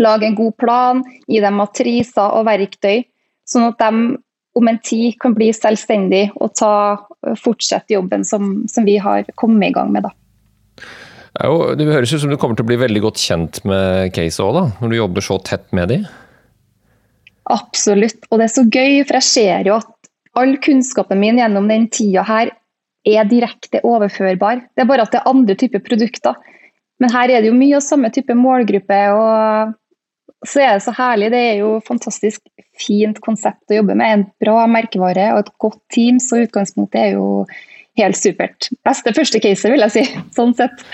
lage 0.00 0.28
en 0.28 0.36
god 0.36 0.56
plan, 0.60 1.02
gi 1.28 1.40
dem 1.40 1.58
matriser 1.60 2.36
og 2.36 2.46
verktøy, 2.48 3.04
sånn 3.48 3.70
at 3.70 3.80
de 3.80 4.16
om 4.56 4.68
en 4.70 4.78
tid 4.80 5.18
kan 5.20 5.34
bli 5.36 5.50
selvstendige 5.52 6.30
og 6.40 6.54
ta, 6.56 6.96
fortsette 7.36 7.92
jobben 7.92 8.24
som, 8.24 8.62
som 8.72 8.86
vi 8.88 8.96
har 9.02 9.26
kommet 9.36 9.68
i 9.68 9.74
gang 9.76 9.90
med. 9.92 10.06
Da. 10.06 10.86
Jo, 11.44 11.74
det 11.76 11.88
høres 11.90 12.14
ut 12.14 12.22
som 12.22 12.32
du 12.32 12.38
kommer 12.40 12.56
til 12.56 12.64
å 12.64 12.70
bli 12.70 12.78
veldig 12.80 13.02
godt 13.04 13.20
kjent 13.20 13.60
med 13.68 14.14
Case 14.16 14.40
òg, 14.40 14.62
når 14.80 14.92
du 14.92 14.96
jobber 14.96 15.26
så 15.26 15.36
tett 15.44 15.68
med 15.76 15.92
dem? 15.92 16.06
Absolutt, 17.52 18.24
og 18.30 18.40
det 18.40 18.48
er 18.48 18.54
så 18.54 18.64
gøy, 18.64 19.02
for 19.04 19.18
jeg 19.20 19.26
ser 19.28 19.68
jo 19.68 19.76
at 19.76 19.92
all 20.36 20.56
kunnskapen 20.62 21.20
min 21.20 21.40
gjennom 21.40 21.68
den 21.70 21.88
tida 21.92 22.24
her 22.26 22.52
er 23.06 23.28
direkte 23.30 23.80
overførbar. 23.86 24.64
Det 24.74 24.84
er 24.84 24.88
bare 24.90 25.06
at 25.06 25.14
det 25.14 25.20
er 25.20 25.30
andre 25.30 25.56
typer 25.58 25.82
produkter. 25.84 26.36
Men 27.00 27.12
her 27.12 27.30
er 27.30 27.42
det 27.42 27.50
jo 27.50 27.56
mye 27.58 27.76
av 27.78 27.84
samme 27.84 28.10
type 28.12 28.34
målgruppe. 28.34 29.00
og 29.14 29.74
så 30.46 30.62
er 30.62 30.72
det 30.76 30.84
så 30.84 30.94
herlig. 30.96 31.30
Det 31.32 31.42
er 31.50 31.60
jo 31.62 31.76
fantastisk 31.86 32.42
fint 32.76 33.20
konsept 33.24 33.72
å 33.72 33.80
jobbe 33.80 33.96
med. 33.98 34.12
En 34.12 34.26
bra 34.42 34.66
merkevare 34.70 35.30
og 35.34 35.44
et 35.44 35.54
godt 35.62 35.80
team, 35.94 36.20
så 36.22 36.42
utgangspunktet 36.44 37.00
er 37.00 37.16
jo 37.16 37.46
helt 38.00 38.18
supert. 38.18 38.68
Beste 38.86 39.14
første 39.16 39.40
case, 39.42 39.70
vil 39.72 39.84
jeg 39.86 39.94
si. 39.94 40.04
Sånn 40.36 40.54
sett. 40.58 40.84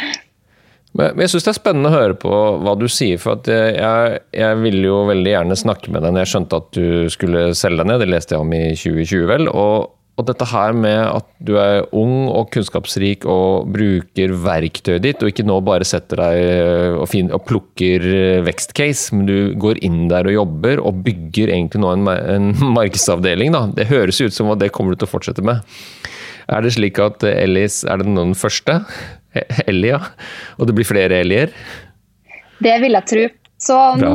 Men 0.99 1.23
jeg 1.25 1.33
syns 1.33 1.47
det 1.47 1.55
er 1.55 1.57
spennende 1.57 1.89
å 1.89 1.95
høre 1.97 2.19
på 2.21 2.35
hva 2.61 2.77
du 2.77 2.85
sier. 2.93 3.21
For 3.23 3.41
jeg, 3.49 4.21
jeg 4.37 4.61
ville 4.61 4.85
jo 4.85 5.01
veldig 5.09 5.35
gjerne 5.35 5.57
snakke 5.59 5.93
med 5.95 6.05
deg 6.05 6.13
når 6.13 6.25
jeg 6.25 6.33
skjønte 6.35 6.61
at 6.61 6.71
du 6.77 6.87
skulle 7.13 7.49
selge 7.57 7.81
deg 7.81 7.89
ned. 7.89 8.05
Det 8.05 8.13
leste 8.13 8.37
jeg 8.37 8.45
om 8.45 8.53
i 8.53 8.63
2020, 8.77 9.25
vel. 9.31 9.49
Og, 9.49 9.89
og 10.21 10.27
dette 10.29 10.49
her 10.51 10.77
med 10.77 10.99
at 11.07 11.31
du 11.41 11.55
er 11.63 11.87
ung 11.97 12.29
og 12.29 12.51
kunnskapsrik 12.53 13.25
og 13.25 13.71
bruker 13.73 14.35
verktøyet 14.45 15.07
ditt, 15.07 15.25
og 15.25 15.33
ikke 15.33 15.47
nå 15.49 15.57
bare 15.65 15.89
setter 15.89 16.21
deg 16.21 16.99
og, 16.99 17.07
fin, 17.09 17.33
og 17.33 17.47
plukker 17.49 18.05
vekstcase, 18.45 19.17
men 19.17 19.25
du 19.31 19.39
går 19.65 19.81
inn 19.89 20.05
der 20.13 20.29
og 20.29 20.37
jobber 20.43 20.85
og 20.85 21.01
bygger 21.09 21.55
egentlig 21.57 21.81
nå 21.87 21.95
en, 21.97 22.13
en 22.13 22.53
markedsavdeling. 22.77 23.57
Da. 23.57 23.65
Det 23.81 23.89
høres 23.89 24.21
ut 24.21 24.37
som 24.37 24.53
at 24.53 24.61
det 24.61 24.75
kommer 24.77 24.93
du 24.93 25.01
til 25.01 25.09
å 25.09 25.15
fortsette 25.15 25.47
med. 25.47 25.65
Er 26.53 26.61
det 26.61 26.77
slik 26.77 27.01
at 27.01 27.25
Ellis 27.25 27.81
er 27.89 28.03
det 28.03 28.13
noen 28.13 28.37
første? 28.37 28.83
Ellie, 29.67 29.95
ja. 29.95 30.01
Og 30.59 30.69
det 30.69 30.77
blir 30.77 30.89
flere 30.89 31.23
Ellier? 31.23 31.55
Det 32.63 32.75
vil 32.83 32.99
jeg 32.99 33.09
tro. 33.11 33.29
Så 33.63 33.77
nå, 33.95 34.15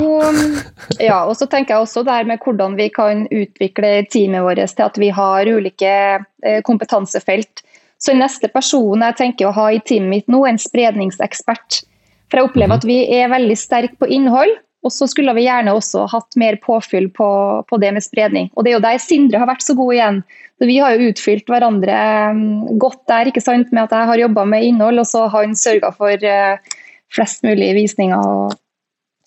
ja, 1.00 1.22
og 1.24 1.38
så 1.40 1.48
tenker 1.48 1.74
jeg 1.74 1.86
også 1.86 2.04
der 2.04 2.28
med 2.28 2.42
hvordan 2.44 2.76
vi 2.76 2.90
kan 2.92 3.24
utvikle 3.32 4.02
teamet 4.12 4.44
vårt 4.44 4.60
til 4.60 4.84
at 4.84 5.00
vi 5.00 5.08
har 5.16 5.48
ulike 5.48 5.94
eh, 6.20 6.60
kompetansefelt. 6.68 7.64
Så 7.98 8.14
neste 8.14 8.50
person 8.52 9.06
jeg 9.06 9.18
tenker 9.18 9.48
å 9.48 9.56
ha 9.56 9.70
i 9.72 9.80
teamet 9.80 10.12
mitt 10.12 10.28
nå, 10.32 10.44
er 10.44 10.56
en 10.56 10.62
spredningsekspert. 10.62 11.80
For 12.28 12.42
jeg 12.42 12.50
opplever 12.50 12.74
mhm. 12.74 12.82
at 12.82 12.90
vi 12.90 13.00
er 13.22 13.32
veldig 13.32 13.58
sterke 13.60 13.96
på 14.02 14.12
innhold, 14.20 14.52
og 14.88 14.94
så 14.96 15.08
skulle 15.12 15.34
vi 15.36 15.44
gjerne 15.44 15.76
også 15.76 16.06
hatt 16.12 16.38
mer 16.40 16.58
påfyll 16.64 17.10
på, 17.14 17.30
på 17.68 17.80
det 17.82 17.92
med 17.98 18.06
spredning. 18.06 18.48
Og 18.56 18.64
det 18.64 18.72
er 18.72 18.78
jo 18.78 18.86
der 18.86 19.02
Sindre 19.04 19.42
har 19.42 19.50
vært 19.50 19.66
så 19.66 19.76
god 19.78 19.96
igjen. 19.98 20.22
Så 20.58 20.70
vi 20.70 20.80
har 20.82 20.96
jo 20.96 21.12
utfylt 21.12 21.52
hverandre 21.52 21.98
mm, 22.38 22.78
godt 22.82 23.04
der, 23.12 23.30
ikke 23.30 23.44
sant, 23.44 23.74
med 23.76 23.84
at 23.84 23.94
jeg 23.94 24.10
har 24.10 24.24
jobba 24.24 24.48
med 24.50 24.66
innhold, 24.70 25.04
og 25.04 25.10
så 25.10 25.28
har 25.28 25.46
han 25.46 25.58
sørga 25.60 25.92
for 25.96 26.28
eh, 26.32 26.78
flest 27.14 27.44
mulig 27.46 27.74
visninger 27.78 28.18
og 28.18 28.56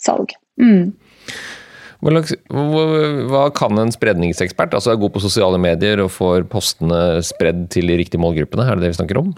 salg. 0.00 0.33
Mm. 0.61 0.90
Hva 2.00 3.45
kan 3.52 3.79
en 3.79 3.93
spredningsekspert? 3.93 4.73
Altså 4.76 4.95
er 4.95 5.00
god 5.02 5.12
på 5.12 5.23
sosiale 5.23 5.61
medier 5.61 6.00
og 6.00 6.14
får 6.14 6.49
postene 6.50 7.21
spredd 7.26 7.67
til 7.75 7.93
de 7.93 8.00
riktige 8.00 8.23
målgruppene? 8.23 8.64
Er 8.64 8.81
det 8.81 8.88
det 8.88 8.95
vi 8.95 9.00
snakker 9.02 9.21
om? 9.21 9.35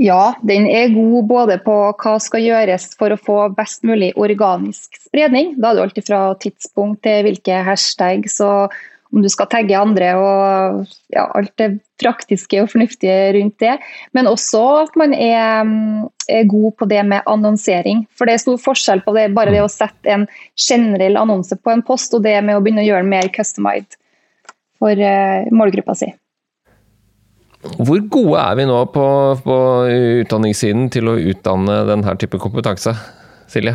Ja, 0.00 0.34
den 0.42 0.66
er 0.66 0.90
god 0.90 1.28
både 1.30 1.58
på 1.62 1.74
hva 2.02 2.16
skal 2.22 2.42
gjøres 2.42 2.88
for 2.98 3.14
å 3.14 3.20
få 3.20 3.36
best 3.54 3.84
mulig 3.86 4.10
organisk 4.18 4.98
spredning. 4.98 5.52
Da 5.54 5.70
er 5.70 5.78
det 5.78 5.84
alltid 5.84 6.08
fra 6.08 6.24
tidspunkt 6.42 7.04
til 7.06 7.22
hvilke 7.28 7.60
hashtags 7.62 8.40
og 8.42 8.74
om 9.14 9.22
du 9.22 9.28
skal 9.30 9.46
tagge 9.46 9.78
andre 9.78 10.08
og 10.18 10.80
ja, 11.14 11.28
alt 11.38 11.52
det 11.60 11.68
praktiske 12.02 12.58
og 12.64 12.72
fornuftige 12.72 13.30
rundt 13.36 13.54
det. 13.62 13.76
Men 14.16 14.26
også 14.26 14.62
at 14.80 14.98
man 14.98 15.14
er, 15.14 15.70
er, 16.26 16.48
god 16.50 16.74
på 16.80 16.88
det 16.90 17.04
med 17.06 17.22
annonsering. 17.30 18.02
For 18.18 18.26
det 18.26 18.34
er 18.34 18.42
stor 18.42 18.58
forskjell 18.64 19.04
på 19.06 19.14
det, 19.14 19.28
bare 19.36 19.54
det 19.54 19.62
å 19.62 19.70
sette 19.70 20.10
en 20.10 20.26
generell 20.58 21.20
annonse 21.20 21.54
på 21.54 21.70
en 21.70 21.84
post, 21.86 22.16
og 22.18 22.26
det 22.26 22.34
med 22.42 22.58
å 22.58 22.64
begynne 22.64 22.82
å 22.82 22.88
gjøre 22.88 23.06
den 23.06 23.14
mer 23.14 23.30
customized 23.34 23.94
for 24.82 24.98
uh, 24.98 25.46
målgruppa 25.54 25.94
si. 25.94 26.10
Hvor 27.64 28.00
gode 28.12 28.40
er 28.42 28.58
vi 28.58 28.68
nå 28.68 28.76
på, 28.92 29.06
på 29.44 29.58
utdanningssiden 30.22 30.88
til 30.92 31.10
å 31.10 31.18
utdanne 31.18 31.80
denne 31.88 32.14
type 32.20 32.40
kompetanse, 32.42 32.92
Silje? 33.50 33.74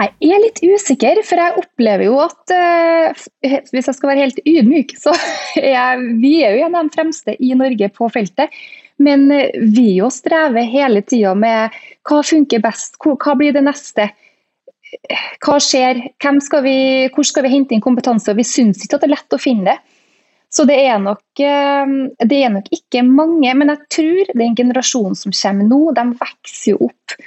Jeg 0.00 0.32
er 0.32 0.40
litt 0.40 0.60
usikker, 0.64 1.20
for 1.28 1.40
jeg 1.42 1.60
opplever 1.60 2.06
jo 2.06 2.14
at 2.24 2.52
uh, 2.54 3.24
Hvis 3.44 3.88
jeg 3.90 3.96
skal 3.96 4.12
være 4.12 4.24
helt 4.24 4.40
ydmyk, 4.48 4.94
så 4.96 5.12
er 5.60 6.00
vi 6.22 6.38
er 6.46 6.56
jo 6.56 6.68
en 6.68 6.78
av 6.78 6.88
de 6.88 6.96
fremste 6.96 7.36
i 7.36 7.52
Norge 7.58 7.90
på 7.92 8.08
feltet. 8.12 8.56
Men 9.00 9.28
uh, 9.28 9.44
vi 9.74 9.90
jo 9.98 10.08
strever 10.12 10.68
hele 10.72 11.04
tida 11.04 11.34
med 11.36 11.76
hva 12.08 12.22
funker 12.24 12.64
best, 12.64 12.96
hva 13.04 13.36
blir 13.36 13.52
det 13.56 13.64
neste? 13.66 14.08
Hva 15.44 15.60
skjer? 15.62 16.00
Skal 16.42 16.64
vi, 16.64 16.78
hvor 17.12 17.26
skal 17.26 17.44
vi 17.44 17.52
hente 17.52 17.76
inn 17.76 17.84
kompetanse? 17.84 18.32
Og 18.32 18.40
vi 18.40 18.48
syns 18.48 18.80
ikke 18.84 18.96
at 18.96 19.04
det 19.04 19.10
er 19.10 19.18
lett 19.18 19.36
å 19.36 19.42
finne 19.42 19.74
det. 19.74 19.89
Så 20.50 20.64
det 20.66 20.80
er, 20.82 20.96
nok, 20.98 21.22
uh, 21.38 21.92
det 22.26 22.40
er 22.42 22.54
nok 22.54 22.70
ikke 22.74 23.04
mange, 23.06 23.52
men 23.54 23.70
jeg 23.70 23.84
tror 23.94 24.32
den 24.34 24.56
generasjonen 24.58 25.18
som 25.18 25.34
kommer 25.34 25.68
nå, 25.70 25.82
de 25.94 26.06
vokser 26.18 26.72
jo 26.74 26.90
opp 26.90 27.20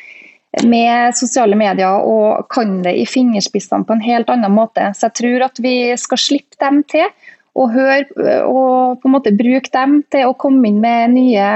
med 0.61 1.15
sosiale 1.17 1.57
medier 1.57 2.03
og 2.05 2.45
kan 2.53 2.81
det 2.85 2.93
i 2.99 3.07
fingerspissene 3.09 3.87
på 3.87 3.95
en 3.95 4.03
helt 4.05 4.29
annen 4.29 4.53
måte. 4.53 4.91
Så 4.93 5.07
jeg 5.07 5.17
tror 5.21 5.47
at 5.47 5.61
vi 5.63 5.75
skal 5.97 6.21
slippe 6.21 6.59
dem 6.61 6.83
til, 6.91 7.07
og, 7.53 7.73
høre, 7.73 8.05
og 8.49 9.01
på 9.01 9.09
en 9.09 9.15
måte 9.15 9.33
bruke 9.37 9.69
dem 9.73 9.99
til 10.13 10.29
å 10.29 10.37
komme 10.37 10.69
inn 10.69 10.79
med 10.83 11.13
nye 11.17 11.49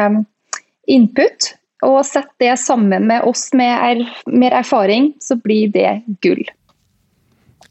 input. 0.89 1.53
Og 1.86 2.00
sette 2.09 2.33
det 2.41 2.55
sammen 2.62 3.05
med 3.09 3.25
oss 3.29 3.51
med 3.57 3.74
er, 3.74 4.03
mer 4.25 4.55
erfaring, 4.57 5.12
så 5.21 5.38
blir 5.41 5.69
det 5.74 6.00
gull. 6.25 6.41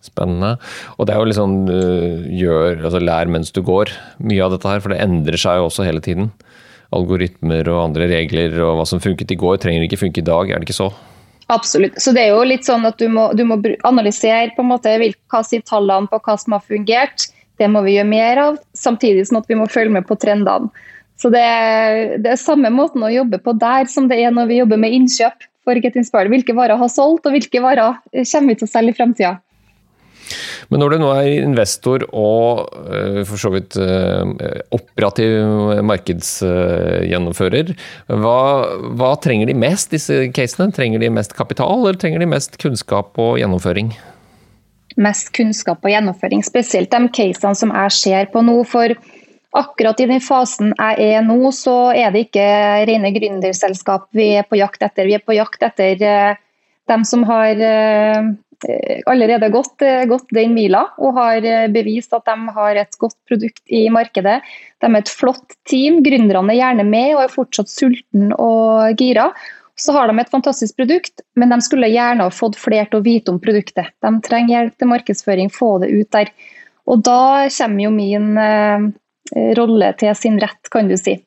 Spennende. 0.07 0.55
Og 0.97 1.09
det 1.09 1.15
er 1.15 1.21
jo 1.21 1.37
sånn 1.37 1.59
gjør, 1.67 2.85
altså 2.87 3.03
lær 3.03 3.31
mens 3.33 3.53
du 3.53 3.61
går, 3.67 3.93
mye 4.23 4.47
av 4.47 4.55
dette 4.55 4.71
her. 4.71 4.83
For 4.85 4.95
det 4.95 5.03
endrer 5.05 5.41
seg 5.41 5.61
jo 5.61 5.69
også 5.69 5.87
hele 5.87 6.05
tiden. 6.05 6.31
algoritmer 6.95 7.67
og 7.73 7.83
andre 7.89 8.07
regler, 8.11 8.55
og 8.63 8.79
hva 8.79 8.87
som 8.87 9.03
funket 9.03 9.33
i 9.35 9.39
går, 9.41 9.59
trenger 9.63 9.87
ikke 9.87 9.99
funke 10.05 10.23
i 10.23 10.27
dag. 10.27 10.51
Er 10.51 10.63
det 10.63 10.69
ikke 10.69 10.77
så? 10.79 10.91
Absolutt. 11.53 11.99
Så 12.03 12.13
det 12.15 12.25
er 12.25 12.35
jo 12.35 12.43
litt 12.47 12.67
sånn 12.67 12.87
at 12.89 12.99
du 12.99 13.07
må, 13.13 13.29
du 13.39 13.45
må 13.47 13.59
analysere 13.87 14.55
på 14.57 14.65
en 14.65 14.71
måte 14.73 14.95
hva 14.99 15.43
sier 15.47 15.63
tallene 15.67 16.11
på 16.11 16.21
hva 16.23 16.37
som 16.39 16.57
har 16.57 16.65
fungert. 16.67 17.29
Det 17.59 17.69
må 17.73 17.83
vi 17.87 17.97
gjøre 17.97 18.11
mer 18.11 18.41
av, 18.43 18.61
samtidig 18.77 19.27
som 19.29 19.41
at 19.41 19.51
vi 19.51 19.59
må 19.59 19.69
følge 19.71 19.95
med 19.95 20.07
på 20.09 20.19
trendene. 20.21 20.71
Så 21.17 21.31
det, 21.33 21.45
det 22.21 22.35
er 22.35 22.41
samme 22.41 22.69
måten 22.75 23.05
å 23.07 23.13
jobbe 23.13 23.39
på 23.41 23.55
der 23.57 23.87
som 23.89 24.09
det 24.11 24.19
er 24.21 24.35
når 24.35 24.51
vi 24.51 24.59
jobber 24.59 24.81
med 24.83 24.93
innkjøp 24.93 25.47
for 25.65 25.79
Get 25.81 25.97
Inspired. 25.97 26.29
Hvilke 26.29 26.55
varer 26.55 26.77
har 26.77 26.91
solgt, 26.93 27.25
og 27.25 27.33
hvilke 27.33 27.63
varer 27.65 27.97
kommer 28.13 28.53
vi 28.53 28.59
til 28.61 28.69
å 28.69 28.73
selge 28.75 28.93
i 28.93 28.99
fremtida. 28.99 29.33
Men 30.71 30.83
når 30.83 30.95
du 30.95 30.99
nå 31.03 31.11
er 31.15 31.45
investor 31.45 32.05
og 32.11 32.67
uh, 32.89 33.23
for 33.29 33.41
så 33.41 33.53
vidt 33.55 33.77
uh, 33.79 34.25
operativ 34.75 35.83
markedsgjennomfører, 35.87 37.73
hva, 38.11 38.41
hva, 38.99 39.13
trenger 39.23 39.51
de 39.51 39.59
mest, 39.59 39.93
disse 39.95 40.27
casene? 40.37 40.73
Trenger 40.75 41.03
de 41.03 41.13
mest 41.15 41.37
kapital, 41.39 41.79
eller 41.81 41.99
trenger 42.01 42.23
de 42.23 42.31
mest 42.31 42.59
kunnskap 42.63 43.19
og 43.23 43.37
gjennomføring? 43.41 43.93
Mest 45.03 45.31
kunnskap 45.37 45.85
og 45.85 45.93
gjennomføring, 45.93 46.43
spesielt 46.47 46.93
de 46.93 47.13
casene 47.15 47.55
som 47.59 47.75
jeg 47.75 47.97
ser 47.99 48.33
på 48.33 48.43
nå. 48.47 48.63
for 48.69 48.97
Akkurat 49.57 50.01
i 50.03 50.09
den 50.11 50.21
fasen 50.21 50.75
jeg 50.75 51.13
er 51.15 51.23
nå, 51.25 51.39
så 51.55 51.93
er 51.97 52.11
det 52.13 52.27
ikke 52.27 52.49
rene 52.91 53.13
gründerselskap 53.15 54.11
vi 54.17 54.35
er 54.37 54.45
på 54.45 54.59
jakt 54.59 54.83
etter. 54.85 55.07
Vi 55.09 55.15
er 55.17 55.23
på 55.25 55.37
jakt 55.37 55.63
etter 55.65 55.97
dem 56.91 57.07
som 57.09 57.25
har 57.27 57.57
Eh, 57.57 58.25
allerede 59.07 59.49
gått, 59.51 59.83
eh, 59.83 60.05
gått, 60.05 60.29
den 60.31 60.55
mila 60.55 60.87
og 60.99 61.15
har 61.19 61.45
eh, 61.45 61.67
bevist 61.73 62.15
at 62.17 62.25
de 62.29 62.55
har 62.57 62.81
et 62.81 62.99
godt 62.99 63.17
produkt 63.29 63.63
i 63.67 63.87
markedet. 63.93 64.41
De 64.81 64.91
er 64.91 64.99
et 64.99 65.13
flott 65.13 65.57
team, 65.69 66.03
gründerne 66.05 66.55
er 66.55 66.61
gjerne 66.61 66.87
med 66.89 67.15
og 67.17 67.23
er 67.25 67.35
fortsatt 67.35 67.73
sultne 67.73 68.37
og 68.39 69.01
gira. 69.01 69.31
Så 69.77 69.93
har 69.93 70.09
de 70.09 70.17
et 70.19 70.33
fantastisk 70.33 70.77
produkt, 70.79 71.21
men 71.37 71.53
de 71.53 71.61
skulle 71.61 71.91
gjerne 71.93 72.25
ha 72.25 72.33
fått 72.33 72.57
flere 72.57 72.89
til 72.89 73.03
å 73.03 73.05
vite 73.05 73.33
om 73.33 73.41
produktet. 73.43 73.93
De 74.01 74.13
trenger 74.25 74.55
hjelp 74.55 74.79
til 74.79 74.93
markedsføring, 74.93 75.51
få 75.53 75.77
det 75.83 75.91
ut 75.93 76.13
der. 76.17 76.31
Og 76.87 77.03
da 77.05 77.49
kommer 77.53 77.85
jo 77.85 77.91
min 77.93 78.31
eh, 78.41 78.87
rolle 79.59 79.93
til 80.01 80.17
sin 80.17 80.41
rett, 80.41 80.73
kan 80.73 80.89
du 80.89 80.97
si. 80.97 81.19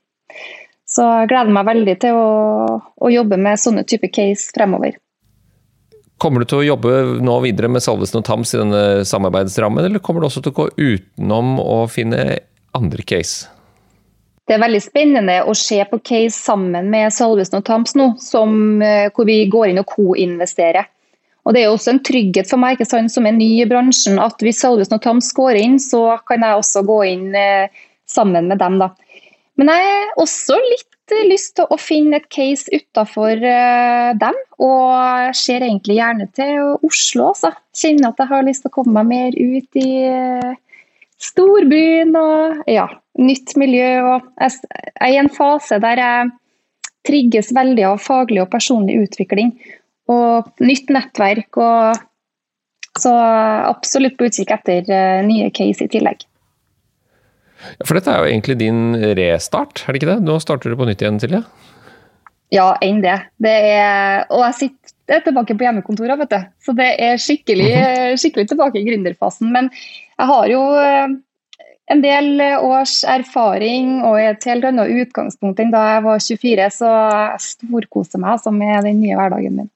Så 0.90 1.06
jeg 1.06 1.30
gleder 1.30 1.54
meg 1.54 1.68
veldig 1.68 1.96
til 2.02 2.18
å, 2.18 2.30
å 2.82 3.12
jobbe 3.14 3.38
med 3.38 3.62
sånne 3.62 3.86
type 3.86 4.10
case 4.10 4.50
fremover. 4.56 4.98
Kommer 6.20 6.44
du 6.44 6.50
til 6.52 6.60
å 6.60 6.68
jobbe 6.74 7.22
nå 7.24 7.38
videre 7.46 7.70
med 7.72 7.84
Salvesen 7.84 8.20
og 8.20 8.26
Tams 8.28 8.52
i 8.54 8.60
denne 8.60 8.82
samarbeidsrammen, 9.08 9.86
eller 9.88 10.04
kommer 10.04 10.22
du 10.22 10.28
også 10.28 10.44
til 10.44 10.52
å 10.52 10.58
gå 10.58 10.68
utenom 10.76 11.56
å 11.64 11.86
finne 11.92 12.42
andre 12.76 13.06
case? 13.08 13.48
Det 14.50 14.58
er 14.58 14.64
veldig 14.64 14.82
spennende 14.82 15.36
å 15.46 15.54
se 15.56 15.78
på 15.86 16.00
case 16.02 16.34
sammen 16.34 16.90
med 16.90 17.14
Salvesen 17.14 17.60
og 17.60 17.68
Tams 17.68 17.94
nå, 17.96 18.12
som, 18.20 18.82
eh, 18.82 19.12
hvor 19.14 19.28
vi 19.30 19.44
går 19.46 19.70
inn 19.70 19.80
og 19.80 19.92
co-investerer. 19.94 20.90
Og 21.46 21.54
Det 21.54 21.64
er 21.64 21.70
også 21.70 21.94
en 21.94 22.04
trygghet 22.04 22.50
for 22.50 22.62
meg 22.62 22.76
ikke 22.78 22.90
sant, 22.90 23.12
som 23.12 23.26
er 23.26 23.32
ny 23.32 23.62
i 23.62 23.66
bransjen, 23.70 24.20
at 24.22 24.42
hvis 24.44 24.60
Salvesen 24.60 24.98
og 24.98 25.02
Tams 25.02 25.32
går 25.34 25.56
inn, 25.56 25.78
så 25.80 26.20
kan 26.28 26.42
jeg 26.42 26.58
også 26.60 26.84
gå 26.86 27.00
inn 27.14 27.36
eh, 27.36 27.70
sammen 28.06 28.50
med 28.50 28.60
dem. 28.60 28.78
Da. 28.82 28.90
Men 29.58 29.72
jeg 29.72 29.88
er 29.94 30.12
også 30.20 30.58
litt 30.68 30.99
lyst 31.30 31.56
til 31.58 31.70
å 31.70 31.78
finne 31.80 32.20
et 32.20 32.28
case 32.34 32.70
utafor 32.74 33.42
uh, 33.42 34.12
dem, 34.20 34.38
og 34.62 35.36
ser 35.38 35.66
egentlig 35.66 36.00
gjerne 36.00 36.28
til 36.38 36.76
Oslo. 36.86 37.32
Altså. 37.32 37.54
Kjenner 37.76 38.12
at 38.12 38.22
jeg 38.22 38.32
har 38.32 38.46
lyst 38.48 38.66
til 38.66 38.72
å 38.72 38.76
komme 38.80 39.04
meg 39.04 39.10
mer 39.10 39.38
ut 39.40 39.80
i 39.80 39.90
uh, 40.06 40.54
storbyen 41.20 42.14
og 42.20 42.62
ja, 42.70 42.88
nytt 43.20 43.56
miljø. 43.60 43.90
Og 44.14 44.30
jeg, 44.42 44.72
er 45.00 45.16
i 45.16 45.20
en 45.22 45.32
fase 45.34 45.82
der 45.84 46.04
jeg 46.04 46.32
trigges 47.08 47.54
veldig 47.56 47.88
av 47.90 48.02
faglig 48.04 48.44
og 48.44 48.52
personlig 48.54 49.00
utvikling. 49.08 49.56
Og 50.10 50.50
nytt 50.64 50.94
nettverk. 50.94 51.58
og 51.58 52.06
så 53.00 53.14
absolutt 53.16 54.18
på 54.20 54.28
utkikk 54.28 54.50
etter 54.52 54.90
nye 55.24 55.48
case 55.56 55.86
i 55.86 55.92
tillegg. 55.92 56.26
For 57.86 57.98
dette 57.98 58.12
er 58.14 58.24
jo 58.24 58.30
egentlig 58.32 58.60
din 58.62 58.94
restart, 59.20 59.84
er 59.84 59.94
det 59.94 60.02
ikke 60.02 60.14
det? 60.14 60.22
Nå 60.26 60.38
starter 60.44 60.72
du 60.72 60.80
på 60.80 60.88
nytt 60.88 61.04
igjen, 61.04 61.20
Silje? 61.22 61.44
Ja, 62.54 62.72
enn 62.82 63.02
det. 63.04 63.18
det 63.38 63.56
er, 63.76 64.24
og 64.34 64.42
jeg 64.48 64.58
sitter 64.58 65.22
tilbake 65.26 65.54
på 65.58 65.68
hjemmekontoret, 65.68 66.18
vet 66.24 66.32
du. 66.34 66.40
Så 66.66 66.74
det 66.78 66.92
er 66.98 67.22
skikkelig, 67.22 67.72
mhm. 67.78 68.20
skikkelig 68.22 68.50
tilbake 68.50 68.82
i 68.82 68.86
gründerfasen. 68.88 69.52
Men 69.54 69.70
jeg 69.74 70.30
har 70.32 70.48
jo 70.50 70.64
eh, 70.82 71.18
en 71.94 72.04
del 72.06 72.42
års 72.58 73.00
erfaring 73.10 74.00
og 74.06 74.18
et 74.22 74.46
helt 74.50 74.66
annet 74.70 74.94
utgangspunkt 75.04 75.62
enn 75.62 75.74
da 75.74 75.84
jeg 75.96 76.06
var 76.06 76.24
24, 76.26 76.70
så 76.80 76.94
jeg 76.94 77.46
storkoser 77.46 78.22
meg 78.22 78.38
altså 78.38 78.54
med 78.56 78.86
den 78.88 79.02
nye 79.04 79.18
hverdagen 79.20 79.62
min. 79.62 79.70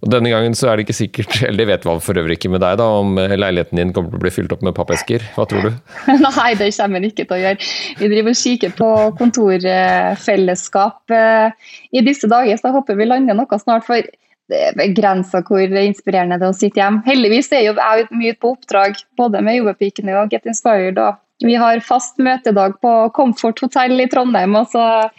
Og 0.00 0.12
Denne 0.12 0.32
gangen 0.32 0.54
så 0.56 0.70
er 0.70 0.78
det 0.78 0.86
ikke 0.86 0.96
sikkert, 0.96 1.34
eller 1.46 1.62
det 1.62 1.68
vet 1.72 1.88
man 1.88 2.00
for 2.04 2.20
øvrig 2.20 2.38
ikke 2.38 2.52
med 2.52 2.62
deg, 2.64 2.78
da, 2.80 2.86
om 3.00 3.18
leiligheten 3.18 3.80
din 3.80 3.92
kommer 3.96 4.14
til 4.14 4.20
å 4.20 4.24
bli 4.24 4.32
fylt 4.34 4.54
opp 4.56 4.64
med 4.66 4.76
pappesker. 4.76 5.26
Hva 5.36 5.46
tror 5.50 5.68
du? 5.68 5.70
Nei, 6.26 6.50
det 6.60 6.72
kommer 6.78 7.00
den 7.00 7.10
ikke 7.10 7.26
til 7.26 7.36
å 7.36 7.42
gjøre. 7.42 7.70
Vi 8.00 8.10
driver 8.14 8.34
og 8.34 8.40
kikker 8.40 8.74
på 8.78 8.90
kontorfellesskap 9.20 11.14
eh, 11.16 11.70
i 11.92 12.04
disse 12.06 12.30
dager, 12.30 12.56
så 12.56 12.70
jeg 12.70 12.78
håper 12.78 12.98
vi 12.98 13.10
lander 13.10 13.38
noe 13.38 13.60
snart. 13.60 13.86
for 13.88 14.10
det 14.50 14.60
er 14.82 15.44
hvor 15.46 15.60
inspirerende 15.62 16.38
det 16.40 16.46
er 16.46 16.50
å 16.52 16.56
sitte 16.56 16.80
hjemme. 16.80 17.04
Heldigvis 17.06 17.52
er 17.54 17.68
jeg 17.68 18.08
mye 18.10 18.34
på 18.34 18.54
oppdrag, 18.56 18.98
både 19.18 19.42
med 19.46 19.60
Jobbepikene 19.60 20.16
og 20.18 20.32
Get 20.32 20.48
Inspired. 20.50 20.98
Og 20.98 21.46
vi 21.46 21.54
har 21.60 21.80
fast 21.84 22.18
møtedag 22.18 22.80
på 22.82 22.94
Comfort 23.16 23.62
hotell 23.62 24.00
i 24.02 24.08
Trondheim, 24.10 24.56
og 24.58 24.72
så 24.72 24.82
er 24.82 25.12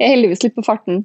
jeg 0.00 0.14
heldigvis 0.14 0.46
litt 0.46 0.56
på 0.56 0.66
farten. 0.66 1.04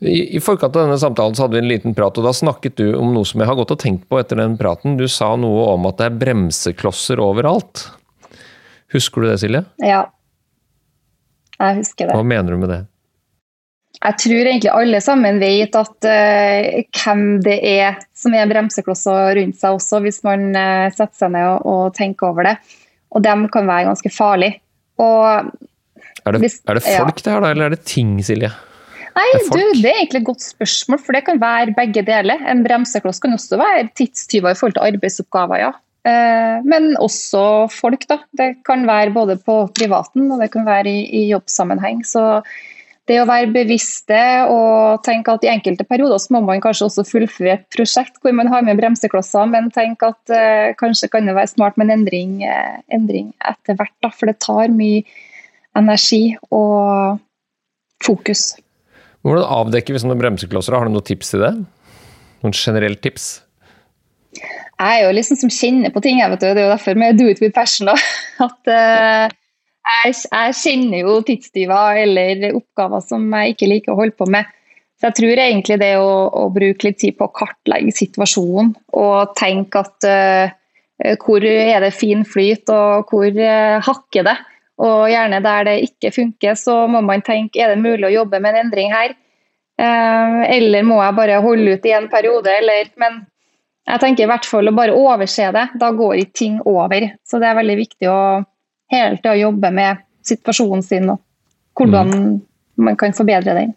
I, 0.00 0.36
I 0.36 0.40
forkant 0.40 0.76
av 0.76 0.86
denne 0.86 0.98
samtalen 0.98 1.34
så 1.36 1.44
hadde 1.44 1.58
vi 1.58 1.64
en 1.64 1.68
liten 1.68 1.94
prat, 1.96 2.16
og 2.16 2.24
da 2.24 2.32
snakket 2.32 2.78
du 2.80 2.86
om 2.96 3.12
noe 3.12 3.28
som 3.28 3.42
jeg 3.42 3.50
har 3.50 3.58
gått 3.58 3.74
og 3.74 3.80
tenkt 3.82 4.06
på 4.08 4.20
etter 4.20 4.40
den 4.40 4.56
praten. 4.60 4.96
Du 4.96 5.04
sa 5.12 5.34
noe 5.36 5.66
om 5.74 5.88
at 5.90 5.98
det 6.00 6.08
er 6.08 6.20
bremseklosser 6.22 7.20
overalt. 7.20 7.84
Husker 8.94 9.22
du 9.22 9.28
det, 9.28 9.36
Silje? 9.42 9.60
Ja. 9.84 10.06
Jeg 11.60 11.82
husker 11.82 12.08
det. 12.08 12.16
Hva 12.16 12.24
mener 12.24 12.56
du 12.56 12.62
med 12.62 12.72
det? 12.72 12.80
Jeg 14.00 14.16
tror 14.22 14.48
egentlig 14.48 14.70
alle 14.72 15.00
sammen 15.04 15.40
vet 15.42 15.76
at 15.76 16.08
uh, 16.08 16.78
hvem 17.02 17.24
det 17.44 17.58
er 17.68 17.98
som 18.16 18.32
er 18.32 18.48
bremseklosser 18.48 19.34
rundt 19.36 19.58
seg 19.60 19.76
også, 19.76 20.00
hvis 20.06 20.22
man 20.24 20.48
uh, 20.56 20.86
setter 20.94 21.26
seg 21.26 21.34
ned 21.34 21.44
og, 21.50 21.66
og, 21.68 21.82
tenker 21.98 22.30
over 22.30 22.48
det. 22.48 22.56
Og 23.12 23.20
dem 23.26 23.44
kan 23.52 23.68
være 23.68 23.90
ganske 23.90 24.14
farlige. 24.14 24.62
Og, 25.02 25.52
er, 26.24 26.32
det, 26.32 26.40
hvis, 26.40 26.60
er 26.64 26.80
det 26.80 26.86
folk 26.86 27.20
ja. 27.20 27.24
det 27.26 27.34
her, 27.34 27.44
da, 27.44 27.52
eller 27.52 27.68
er 27.68 27.76
det 27.76 27.84
ting, 27.84 28.16
Silje? 28.24 28.54
Nei, 29.20 29.28
du, 29.52 29.60
Det 29.82 29.90
er 29.90 30.00
egentlig 30.00 30.22
et 30.22 30.28
godt 30.30 30.44
spørsmål, 30.44 31.00
for 31.04 31.16
det 31.16 31.24
kan 31.26 31.40
være 31.42 31.76
begge 31.76 32.02
deler. 32.06 32.40
En 32.48 32.64
bremsekloss 32.64 33.20
kan 33.20 33.36
også 33.36 33.58
være 33.60 33.90
tidstyver 33.98 34.54
i 34.54 34.58
forhold 34.58 34.78
til 34.78 34.86
arbeidsoppgaver, 34.88 35.60
ja. 35.60 35.70
Eh, 36.08 36.64
men 36.64 36.94
også 36.96 37.68
folk, 37.74 38.06
da. 38.08 38.22
Det 38.36 38.50
kan 38.64 38.86
være 38.88 39.12
både 39.12 39.36
på 39.44 39.62
privaten 39.76 40.30
og 40.30 40.40
det 40.40 40.50
kan 40.54 40.64
være 40.68 40.88
i, 40.88 41.02
i 41.20 41.24
jobbsammenheng. 41.34 42.00
Så 42.06 42.22
det 43.10 43.18
å 43.20 43.26
være 43.28 43.50
bevisste 43.52 44.20
og 44.52 45.02
tenke 45.04 45.34
at 45.34 45.44
i 45.44 45.50
enkelte 45.50 45.84
perioder 45.88 46.20
så 46.22 46.36
må 46.36 46.44
man 46.46 46.62
kanskje 46.62 46.86
også 46.86 47.04
fullføre 47.08 47.56
et 47.56 47.66
prosjekt 47.74 48.20
hvor 48.22 48.32
man 48.36 48.48
har 48.52 48.62
med 48.64 48.78
bremseklosser, 48.78 49.50
men 49.50 49.68
tenk 49.74 50.04
at 50.06 50.32
eh, 50.36 50.70
kanskje 50.80 51.10
kan 51.12 51.28
det 51.28 51.36
være 51.36 51.52
smart 51.52 51.76
med 51.76 51.90
en 51.90 51.98
endring, 51.98 52.38
eh, 52.46 52.78
endring 52.94 53.32
etter 53.50 53.76
hvert. 53.76 53.96
Da, 54.00 54.14
for 54.14 54.30
det 54.30 54.38
tar 54.40 54.72
mye 54.72 55.02
energi 55.76 56.24
og 56.54 57.18
fokus. 58.04 58.54
Hvordan 59.26 59.44
avdekker 59.44 59.94
vi 59.94 60.00
sånne 60.00 60.16
bremseklosser? 60.20 60.76
Har 60.76 60.88
du 60.88 60.94
noen 60.94 61.06
tips 61.06 61.34
til 61.34 61.44
det? 61.44 61.52
Noen 62.40 62.56
generelle 62.56 63.00
tips? 63.04 63.28
Jeg 64.80 65.00
er 65.00 65.02
jo 65.04 65.12
liksom 65.12 65.36
som 65.42 65.52
kjenner 65.52 65.92
på 65.92 66.00
ting. 66.04 66.22
Vet 66.22 66.40
du. 66.40 66.46
Det 66.48 66.62
er 66.62 66.68
jo 66.68 66.72
derfor 66.72 67.00
med 67.00 67.18
do 67.20 67.28
it 67.28 67.42
with 67.44 67.52
passion. 67.56 67.90
Da. 67.90 67.96
At 68.46 68.70
uh, 68.72 69.26
jeg, 69.90 70.16
jeg, 70.24 70.56
kjenner 70.62 71.04
jo 71.04 71.18
tidstyver 71.26 72.00
eller 72.06 72.48
oppgaver 72.54 73.04
som 73.04 73.28
jeg 73.36 73.56
ikke 73.56 73.70
liker 73.74 73.92
å 73.92 74.00
holde 74.00 74.16
på 74.16 74.28
med. 74.32 74.48
Så 75.00 75.08
jeg 75.08 75.16
tror 75.16 75.42
egentlig 75.44 75.78
det 75.80 75.94
å, 76.00 76.08
å 76.40 76.46
bruke 76.52 76.88
litt 76.88 77.00
tid 77.00 77.16
på 77.16 77.28
å 77.28 77.32
kartlegge 77.32 77.92
situasjonen 77.96 78.74
og 79.00 79.36
tenke 79.36 79.84
at 79.84 80.08
uh, 80.08 80.56
hvor 81.20 81.44
er 81.44 81.80
det 81.80 81.96
fin 81.96 82.24
flyt 82.28 82.72
og 82.72 83.12
hvor 83.12 83.28
uh, 83.36 83.80
hakker 83.84 84.28
det. 84.28 84.36
Og 84.80 85.10
gjerne 85.12 85.42
der 85.44 85.66
det 85.68 85.78
ikke 85.88 86.12
funker, 86.14 86.56
så 86.56 86.86
må 86.88 87.02
man 87.04 87.24
tenke 87.24 87.60
er 87.60 87.74
det 87.74 87.82
mulig 87.82 88.06
å 88.08 88.14
jobbe 88.20 88.40
med 88.40 88.54
en 88.54 88.66
endring 88.66 88.94
her. 88.94 89.12
Eh, 89.80 90.38
eller 90.56 90.86
må 90.86 91.00
jeg 91.02 91.16
bare 91.18 91.40
holde 91.44 91.76
ut 91.76 91.88
i 91.88 91.96
en 91.96 92.08
periode, 92.12 92.52
eller 92.62 92.92
Men 93.00 93.24
jeg 93.90 94.00
tenker 94.00 94.24
i 94.24 94.30
hvert 94.30 94.46
fall 94.46 94.70
å 94.70 94.76
bare 94.76 94.96
overse 94.96 95.50
det. 95.56 95.66
Da 95.80 95.90
går 95.96 96.22
ikke 96.22 96.38
ting 96.42 96.60
over. 96.64 97.10
Så 97.26 97.40
det 97.42 97.48
er 97.48 97.58
veldig 97.58 97.76
viktig 97.80 98.10
å 98.10 98.20
hele 98.90 99.18
tida 99.18 99.36
jobbe 99.38 99.70
med 99.74 100.04
situasjonen 100.26 100.82
sin 100.84 101.10
og 101.12 101.20
hvordan 101.78 102.10
mm. 102.10 102.32
man 102.86 102.96
kan 103.00 103.14
forbedre 103.16 103.54
den. 103.56 103.74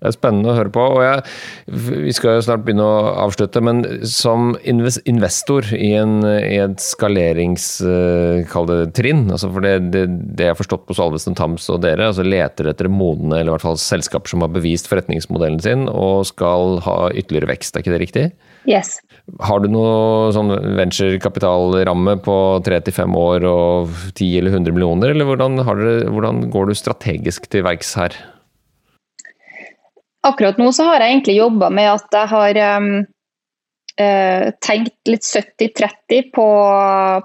Det 0.00 0.08
er 0.08 0.14
spennende 0.16 0.48
å 0.48 0.56
høre 0.56 0.72
på. 0.72 0.80
og 0.80 1.02
jeg, 1.04 1.20
Vi 2.06 2.12
skal 2.16 2.38
jo 2.38 2.44
snart 2.46 2.64
begynne 2.64 2.86
å 2.86 3.10
avslutte, 3.26 3.60
men 3.60 3.84
som 4.08 4.54
investor 4.64 5.66
i, 5.76 5.92
en, 6.00 6.24
i 6.24 6.56
et 6.62 6.80
skaleringstrinn, 6.80 8.88
trinn, 8.96 9.26
altså 9.28 9.50
for 9.52 9.60
det, 9.64 9.74
det, 9.92 10.06
det, 10.08 10.46
jeg 10.46 10.54
har 10.54 10.60
forstått 10.60 10.86
på 10.88 10.96
Salvesen 10.96 11.36
Tams 11.36 11.68
og 11.72 11.82
dere, 11.84 12.08
altså 12.10 12.24
leter 12.24 12.70
etter 12.72 12.88
modne, 12.88 13.36
eller 13.36 13.52
i 13.52 13.56
hvert 13.58 13.66
fall 13.66 13.80
selskaper 13.80 14.32
som 14.32 14.44
har 14.44 14.54
bevist 14.54 14.88
forretningsmodellen 14.90 15.60
sin 15.62 15.86
og 15.90 16.24
skal 16.30 16.80
ha 16.86 16.96
ytterligere 17.12 17.52
vekst, 17.52 17.76
er 17.76 17.84
ikke 17.84 17.94
det 17.94 18.02
riktig? 18.06 18.26
Yes. 18.68 18.98
Har 19.44 19.62
du 19.62 19.68
noe 19.72 20.32
sånn 20.34 20.52
venturekapitalramme 20.78 22.16
på 22.24 22.36
tre 22.66 22.80
til 22.84 22.96
fem 22.96 23.14
år 23.16 23.46
og 23.48 23.94
10 24.14 24.32
eller 24.40 24.56
100 24.56 24.76
millioner, 24.76 25.14
eller 25.14 25.28
hvordan, 25.28 25.60
dere, 25.60 25.96
hvordan 26.10 26.44
går 26.52 26.70
du 26.70 26.78
strategisk 26.78 27.48
til 27.52 27.66
verks 27.68 27.94
her? 28.00 28.16
Akkurat 30.26 30.58
nå 30.60 30.68
så 30.72 30.84
har 30.84 31.00
jeg 31.00 31.14
egentlig 31.14 31.38
jobba 31.38 31.70
med 31.72 31.88
at 31.94 32.12
jeg 32.12 32.28
har 32.28 32.58
um, 32.76 32.88
uh, 34.00 34.48
tenkt 34.60 35.08
litt 35.08 35.24
70-30 35.24 36.26
på, 36.34 36.48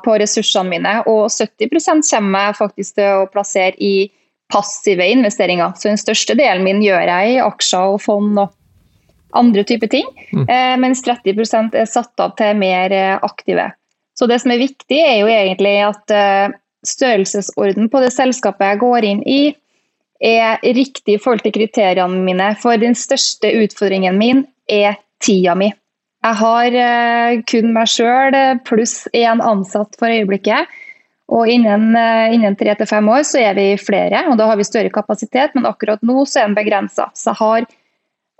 på, 0.06 0.18
ressursene 0.22 0.72
mine. 0.72 0.94
Og 1.12 1.28
70 1.28 1.76
kommer 2.08 2.48
jeg 2.48 2.60
faktisk 2.62 3.00
til 3.00 3.24
å 3.24 3.32
plassere 3.32 3.76
i 3.84 4.08
passive 4.54 5.08
investeringer. 5.12 5.74
Så 5.76 5.90
den 5.90 6.00
største 6.00 6.38
delen 6.40 6.64
min 6.64 6.84
gjør 6.86 7.04
jeg 7.10 7.34
i 7.34 7.42
aksjer 7.44 7.98
og 7.98 8.00
fond 8.06 8.40
og 8.46 8.56
andre 9.36 9.66
typer 9.68 9.92
ting. 9.92 10.08
Mm. 10.32 10.46
Uh, 10.48 10.76
mens 10.86 11.04
30 11.04 11.76
er 11.76 11.92
satt 11.92 12.24
av 12.24 12.38
til 12.40 12.56
mer 12.62 12.96
uh, 12.96 13.18
aktive. 13.28 13.74
Så 14.16 14.30
det 14.32 14.40
som 14.40 14.56
er 14.56 14.64
viktig, 14.64 15.02
er 15.04 15.18
jo 15.20 15.28
egentlig 15.28 15.74
at 15.84 16.12
størrelsesorden 16.88 17.90
på 17.92 18.00
det 18.00 18.14
selskapet 18.16 18.70
jeg 18.70 18.80
går 18.80 19.08
inn 19.10 19.24
i, 19.28 19.40
er 20.26 20.60
riktig 20.76 21.18
i 21.18 21.22
forhold 21.22 21.44
til 21.46 21.54
kriteriene 21.56 22.24
mine. 22.26 22.52
For 22.62 22.80
den 22.82 22.98
største 22.98 23.52
utfordringen 23.62 24.18
min 24.18 24.46
er 24.72 24.98
tida 25.24 25.56
mi. 25.58 25.70
Jeg 26.26 26.40
har 26.42 26.76
uh, 26.82 27.42
kun 27.46 27.74
meg 27.76 27.90
sjøl 27.92 28.36
pluss 28.66 29.04
én 29.14 29.44
ansatt 29.46 29.98
for 30.00 30.10
øyeblikket. 30.10 30.72
Og 31.30 31.50
uh, 31.50 31.54
innen 31.54 32.58
tre 32.58 32.76
til 32.78 32.90
fem 32.90 33.10
år 33.10 33.26
så 33.30 33.42
er 33.42 33.58
vi 33.58 33.68
flere, 33.82 34.26
og 34.30 34.38
da 34.38 34.50
har 34.50 34.58
vi 34.58 34.66
større 34.66 34.94
kapasitet. 34.94 35.54
Men 35.58 35.70
akkurat 35.70 36.02
nå 36.06 36.26
så 36.26 36.42
er 36.42 36.50
den 36.50 36.58
begrensa. 36.58 37.10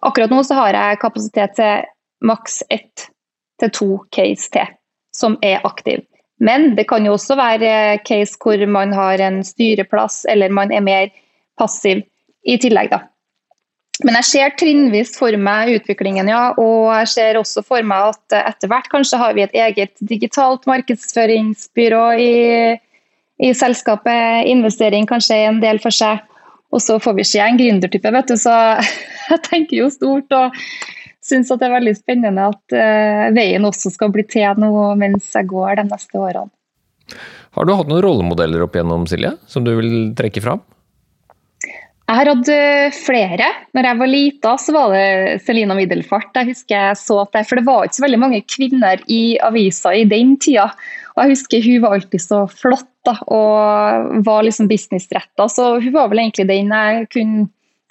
Akkurat 0.06 0.34
nå 0.34 0.42
så 0.46 0.58
har 0.58 0.78
jeg 0.78 1.02
kapasitet 1.02 1.56
til 1.60 1.86
maks 2.26 2.64
ett 2.70 3.10
til 3.62 3.72
to 3.72 3.90
case 4.12 4.50
til 4.52 4.74
som 5.16 5.38
er 5.46 5.62
aktiv. 5.64 6.02
Men 6.40 6.74
det 6.76 6.88
kan 6.90 7.06
jo 7.08 7.14
også 7.16 7.38
være 7.40 8.00
case 8.04 8.36
hvor 8.42 8.60
man 8.68 8.92
har 8.94 9.22
en 9.24 9.40
styreplass, 9.44 10.26
eller 10.30 10.52
man 10.52 10.74
er 10.74 10.84
mer 10.84 11.14
passiv 11.60 12.04
i 12.46 12.58
tillegg. 12.62 12.92
da. 12.94 13.04
Men 14.04 14.18
jeg 14.20 14.28
ser 14.28 14.56
trinnvis 14.60 15.14
for 15.16 15.36
meg 15.40 15.72
utviklingen, 15.78 16.28
ja. 16.28 16.50
Og 16.60 16.92
jeg 17.00 17.12
ser 17.14 17.40
også 17.40 17.64
for 17.64 17.86
meg 17.88 18.12
at 18.12 18.38
etter 18.42 18.72
hvert 18.72 18.90
kanskje 18.92 19.20
har 19.22 19.36
vi 19.38 19.46
et 19.46 19.56
eget 19.56 19.94
digitalt 20.04 20.68
markedsføringsbyrå 20.68 22.04
i, 22.20 22.34
i 23.40 23.54
selskapet. 23.56 24.50
Investering 24.52 25.08
kanskje 25.08 25.40
er 25.40 25.54
en 25.54 25.62
del 25.64 25.80
for 25.84 25.96
seg. 25.96 26.20
Og 26.76 26.84
så 26.84 26.98
får 27.00 27.16
vi 27.22 27.28
se 27.30 27.40
en 27.40 27.60
gründertype, 27.60 28.12
vet 28.12 28.34
du. 28.34 28.36
Så 28.42 28.52
jeg 29.32 29.42
tenker 29.48 29.80
jo 29.80 29.90
stort 29.94 30.36
og 30.36 30.60
syns 31.26 31.50
det 31.50 31.66
er 31.66 31.78
veldig 31.78 31.96
spennende 31.98 32.52
at 32.52 32.76
uh, 32.76 33.32
veien 33.34 33.64
også 33.66 33.90
skal 33.94 34.12
bli 34.14 34.28
til 34.30 34.60
noe 34.62 34.92
mens 35.00 35.32
jeg 35.34 35.48
går 35.50 35.80
de 35.80 35.88
neste 35.88 36.20
årene. 36.20 36.52
Har 37.56 37.66
du 37.66 37.72
hatt 37.78 37.88
noen 37.88 38.04
rollemodeller 38.04 38.66
opp 38.66 38.76
igjennom, 38.76 39.06
Silje, 39.08 39.38
som 39.48 39.64
du 39.64 39.72
vil 39.78 40.12
trekke 40.18 40.44
fram? 40.44 40.62
Jeg 42.06 42.20
har 42.20 42.30
hatt 42.30 42.50
eh, 42.54 42.94
flere. 42.94 43.48
Når 43.74 43.88
jeg 43.90 43.98
var 43.98 44.10
lita, 44.12 44.52
så 44.62 44.74
var 44.76 44.92
det 44.94 45.40
Selina 45.42 45.74
Middelfart. 45.78 46.36
Jeg 46.38 46.52
husker 46.52 46.76
jeg 46.78 47.00
så 47.02 47.24
at 47.24 47.32
det, 47.34 47.48
For 47.50 47.58
det 47.58 47.66
var 47.66 47.88
ikke 47.88 47.98
så 47.98 48.06
veldig 48.06 48.20
mange 48.22 48.42
kvinner 48.46 49.02
i 49.10 49.22
avisa 49.42 49.94
i 49.98 50.04
den 50.10 50.36
tida. 50.42 50.68
Og 51.16 51.24
jeg 51.24 51.34
husker 51.34 51.66
hun 51.66 51.82
var 51.82 51.96
alltid 51.98 52.22
så 52.22 52.44
flott 52.52 52.92
da, 53.08 53.16
og 53.34 54.22
var 54.28 54.46
liksom 54.46 54.70
businessretta. 54.70 55.48
Så 55.50 55.80
hun 55.80 55.94
var 55.96 56.12
vel 56.12 56.22
egentlig 56.28 56.46
den 56.52 56.70
jeg 56.76 57.08
kunne 57.16 57.48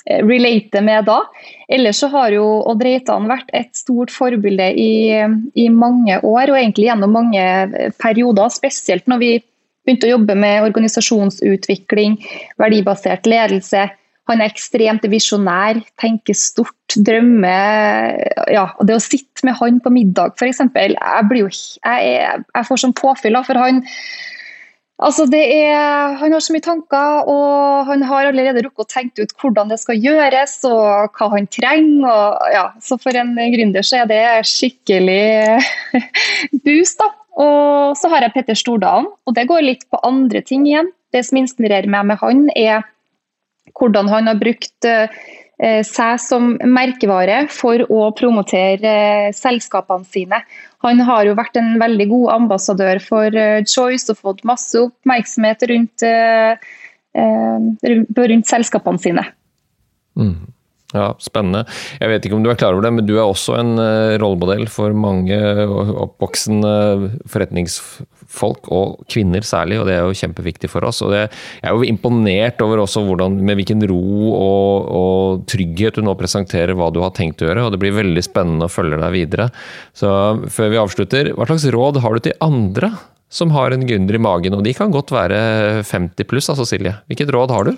eh, 0.06 0.22
relate 0.22 0.84
med 0.86 1.10
da. 1.10 1.18
Ellers 1.66 2.04
så 2.04 2.12
har 2.14 2.36
jo 2.36 2.46
Odd 2.70 2.86
Reitan 2.86 3.26
vært 3.32 3.50
et 3.50 3.72
stort 3.74 4.14
forbilde 4.14 4.70
i, 4.78 5.10
i 5.58 5.66
mange 5.74 6.20
år, 6.22 6.54
og 6.54 6.60
egentlig 6.60 6.86
gjennom 6.86 7.18
mange 7.18 7.42
eh, 7.42 7.90
perioder. 7.98 8.54
Spesielt 8.54 9.10
når 9.10 9.24
vi 9.26 9.32
begynte 9.84 10.06
å 10.06 10.14
jobbe 10.14 10.38
med 10.38 10.70
organisasjonsutvikling, 10.70 12.20
verdibasert 12.62 13.26
ledelse 13.26 13.88
han 14.30 14.40
er 14.40 14.52
ekstremt 14.52 15.04
visjonær, 15.12 15.82
tenker 16.00 16.36
stort, 16.38 16.96
drømmer 16.96 18.14
ja, 18.52 18.68
og 18.78 18.86
Det 18.88 18.96
å 18.96 19.02
sitte 19.02 19.44
med 19.44 19.58
han 19.58 19.80
på 19.84 19.92
middag, 19.92 20.38
f.eks. 20.38 20.62
Jeg, 20.76 20.94
jeg, 20.94 22.44
jeg 22.44 22.68
får 22.68 22.80
sånn 22.80 22.96
påfyll, 22.96 23.40
for 23.44 23.60
han 23.60 23.82
Altså 25.02 25.24
er, 25.34 26.14
han 26.20 26.30
har 26.30 26.42
så 26.42 26.54
mye 26.54 26.62
tanker, 26.62 27.26
og 27.26 27.88
han 27.88 28.04
har 28.06 28.28
allerede 28.28 28.62
rukket 28.62 28.84
å 28.84 28.92
tenke 28.92 29.24
ut 29.26 29.32
hvordan 29.42 29.72
det 29.72 29.80
skal 29.82 29.98
gjøres 29.98 30.54
og 30.70 31.18
hva 31.18 31.28
han 31.32 31.48
trenger. 31.50 32.06
Og, 32.06 32.44
ja, 32.54 32.68
så 32.78 32.96
for 33.02 33.18
en 33.18 33.34
gründer 33.34 33.82
så 33.82 34.04
er 34.04 34.10
det 34.12 34.22
skikkelig 34.46 35.58
boost. 36.64 37.02
da. 37.02 37.10
Og 37.42 37.98
så 37.98 38.06
har 38.12 38.22
jeg 38.22 38.36
Petter 38.36 38.58
Stordalen, 38.58 39.10
og 39.26 39.34
det 39.34 39.48
går 39.50 39.66
litt 39.66 39.82
på 39.90 39.98
andre 40.06 40.44
ting 40.46 40.68
igjen. 40.70 40.92
Det 41.10 41.24
som 41.26 41.42
inspirerer 41.42 41.90
meg 41.90 42.06
med 42.06 42.22
han, 42.22 42.46
er 42.54 42.86
hvordan 43.78 44.10
han 44.10 44.30
har 44.30 44.38
brukt 44.40 44.86
eh, 44.88 45.82
seg 45.86 46.20
som 46.22 46.54
merkevare 46.62 47.44
for 47.52 47.84
å 47.90 48.08
promotere 48.16 48.94
eh, 49.28 49.34
selskapene 49.36 50.06
sine. 50.08 50.40
Han 50.84 51.02
har 51.06 51.26
jo 51.28 51.36
vært 51.38 51.58
en 51.60 51.74
veldig 51.82 52.08
god 52.12 52.32
ambassadør 52.38 53.02
for 53.02 53.38
eh, 53.38 53.62
Choice 53.68 54.12
og 54.12 54.20
fått 54.22 54.44
masse 54.46 54.78
oppmerksomhet 54.80 55.66
rundt, 55.70 56.06
rundt 57.14 58.50
selskapene 58.50 59.02
sine. 59.02 59.24
Mm. 60.18 60.36
Ja, 60.94 61.08
Spennende. 61.18 61.64
Jeg 61.98 62.10
vet 62.10 62.26
ikke 62.26 62.36
om 62.38 62.44
du 62.44 62.50
er 62.52 62.58
klar 62.58 62.74
over 62.76 62.84
det, 62.86 62.92
men 62.94 63.06
du 63.06 63.16
er 63.16 63.24
også 63.24 63.56
en 63.58 63.72
rollemodell 64.22 64.68
for 64.70 64.94
mange 64.94 65.34
oppvoksende 65.34 66.74
forretningsfolk, 67.30 68.68
og 68.70 69.00
kvinner 69.10 69.42
særlig, 69.46 69.80
og 69.80 69.88
det 69.88 69.96
er 69.96 70.04
jo 70.06 70.14
kjempeviktig 70.20 70.70
for 70.70 70.86
oss. 70.86 71.02
og 71.02 71.16
Jeg 71.16 71.30
er 71.62 71.74
jo 71.74 71.88
imponert 71.88 72.62
over 72.62 72.84
også 72.84 73.02
hvordan, 73.08 73.40
med 73.42 73.58
hvilken 73.58 73.82
ro 73.90 74.04
og, 74.34 74.92
og, 75.00 75.42
trygghet 75.50 75.98
du 75.98 76.06
nå 76.06 76.14
presenterer 76.18 76.76
hva 76.78 76.92
du 76.94 77.00
har 77.02 77.14
tenkt 77.16 77.42
å 77.42 77.50
gjøre, 77.50 77.66
og 77.66 77.74
det 77.74 77.82
blir 77.82 77.96
veldig 77.96 78.22
spennende 78.24 78.68
å 78.68 78.72
følge 78.72 79.00
deg 79.02 79.16
videre. 79.16 79.48
Så 79.98 80.12
før 80.54 80.70
vi 80.70 80.80
avslutter, 80.84 81.32
hva 81.34 81.48
slags 81.50 81.66
råd 81.74 82.00
har 82.04 82.14
du 82.14 82.28
til 82.28 82.38
andre 82.44 82.92
som 83.34 83.50
har 83.50 83.74
en 83.74 83.82
gründer 83.82 84.14
i 84.14 84.22
magen, 84.22 84.54
og 84.54 84.62
de 84.62 84.76
kan 84.76 84.94
godt 84.94 85.10
være 85.10 85.82
50 85.82 86.30
pluss, 86.30 86.52
altså 86.52 86.68
Silje. 86.68 86.94
Hvilket 87.10 87.34
råd 87.34 87.50
har 87.50 87.66
du? 87.66 87.74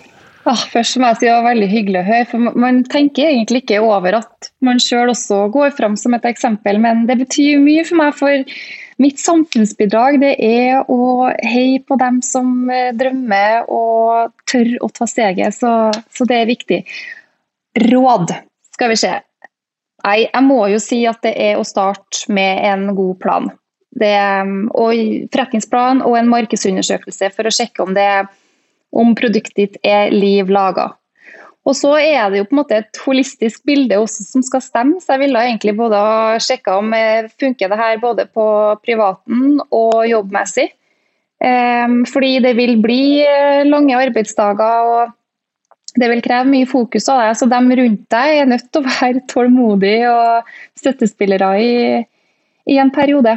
Ah, 0.46 0.60
først 0.70 1.00
må 1.02 1.08
jeg 1.10 1.18
si 1.18 1.26
det 1.26 1.34
var 1.34 1.46
veldig 1.48 1.66
hyggelig 1.72 2.00
å 2.00 2.06
høre. 2.06 2.26
for 2.30 2.58
Man 2.62 2.84
tenker 2.86 3.32
egentlig 3.32 3.64
ikke 3.64 3.80
over 3.82 4.20
at 4.20 4.50
man 4.62 4.78
sjøl 4.82 5.10
også 5.10 5.48
går 5.54 5.72
fram 5.74 5.96
som 5.98 6.14
et 6.14 6.28
eksempel, 6.28 6.78
men 6.82 7.02
det 7.08 7.18
betyr 7.24 7.58
mye 7.64 7.82
for 7.88 7.98
meg. 7.98 8.14
For 8.14 8.44
mitt 9.02 9.18
samfunnsbidrag 9.18 10.20
det 10.22 10.36
er 10.46 10.86
å 10.86 11.26
heie 11.42 11.82
på 11.82 11.98
dem 11.98 12.22
som 12.22 12.70
eh, 12.70 12.92
drømmer 12.94 13.66
og 13.66 14.36
tør 14.46 14.76
å 14.86 14.90
ta 14.94 15.10
steget. 15.10 15.58
Så, 15.58 15.72
så 16.14 16.28
det 16.30 16.38
er 16.38 16.52
viktig. 16.52 16.80
Råd, 17.90 18.36
skal 18.78 18.94
vi 18.94 19.02
se. 19.02 19.12
Nei, 20.06 20.18
jeg 20.28 20.46
må 20.46 20.62
jo 20.70 20.78
si 20.78 21.02
at 21.10 21.26
det 21.26 21.34
er 21.42 21.58
å 21.58 21.66
starte 21.66 22.30
med 22.30 22.62
en 22.70 22.92
god 22.94 23.18
plan. 23.18 23.50
Det, 23.96 24.14
og 24.76 25.30
forretningsplan 25.32 26.02
og 26.06 26.18
en 26.20 26.28
markedsundersøkelse 26.30 27.32
for 27.34 27.48
å 27.48 27.56
sjekke 27.58 27.82
om 27.82 27.94
det 27.96 28.04
er 28.20 28.26
om 28.96 29.14
produktet 29.18 29.58
ditt 29.58 29.76
er 29.86 30.14
liv 30.14 30.50
laga. 30.52 30.90
Og 31.66 31.74
så 31.74 31.96
er 31.98 32.30
det 32.30 32.40
jo 32.40 32.46
på 32.46 32.54
en 32.54 32.60
måte 32.60 32.78
et 32.78 33.00
holistisk 33.02 33.64
bilde 33.66 33.98
også 33.98 34.22
som 34.28 34.44
skal 34.46 34.62
stemme, 34.62 35.00
så 35.02 35.16
jeg 35.16 35.24
ville 35.24 35.42
egentlig 35.48 35.74
både 35.78 35.98
ha 35.98 36.36
sjekka 36.42 36.76
om 36.78 36.94
funker 37.42 37.72
det 37.72 37.78
her 37.80 37.98
både 38.02 38.28
på 38.30 38.46
privaten 38.86 39.58
og 39.74 40.04
jobbmessig. 40.06 40.68
Ehm, 41.44 42.04
fordi 42.08 42.38
det 42.40 42.54
vil 42.56 42.78
bli 42.80 43.20
eh, 43.26 43.66
lange 43.68 43.98
arbeidsdager 43.98 44.92
og 44.92 45.16
det 46.00 46.08
vil 46.12 46.22
kreve 46.24 46.48
mye 46.48 46.68
fokus 46.68 47.08
av 47.12 47.20
deg. 47.22 47.34
Så 47.36 47.48
de 47.50 47.80
rundt 47.80 48.06
deg 48.12 48.38
er 48.40 48.48
nødt 48.48 48.70
til 48.70 48.82
å 48.82 48.88
være 48.88 49.24
tålmodige 49.32 50.12
og 50.12 50.54
støttespillere 50.78 51.50
i, 51.60 51.74
i 52.72 52.78
en 52.80 52.94
periode. 52.94 53.36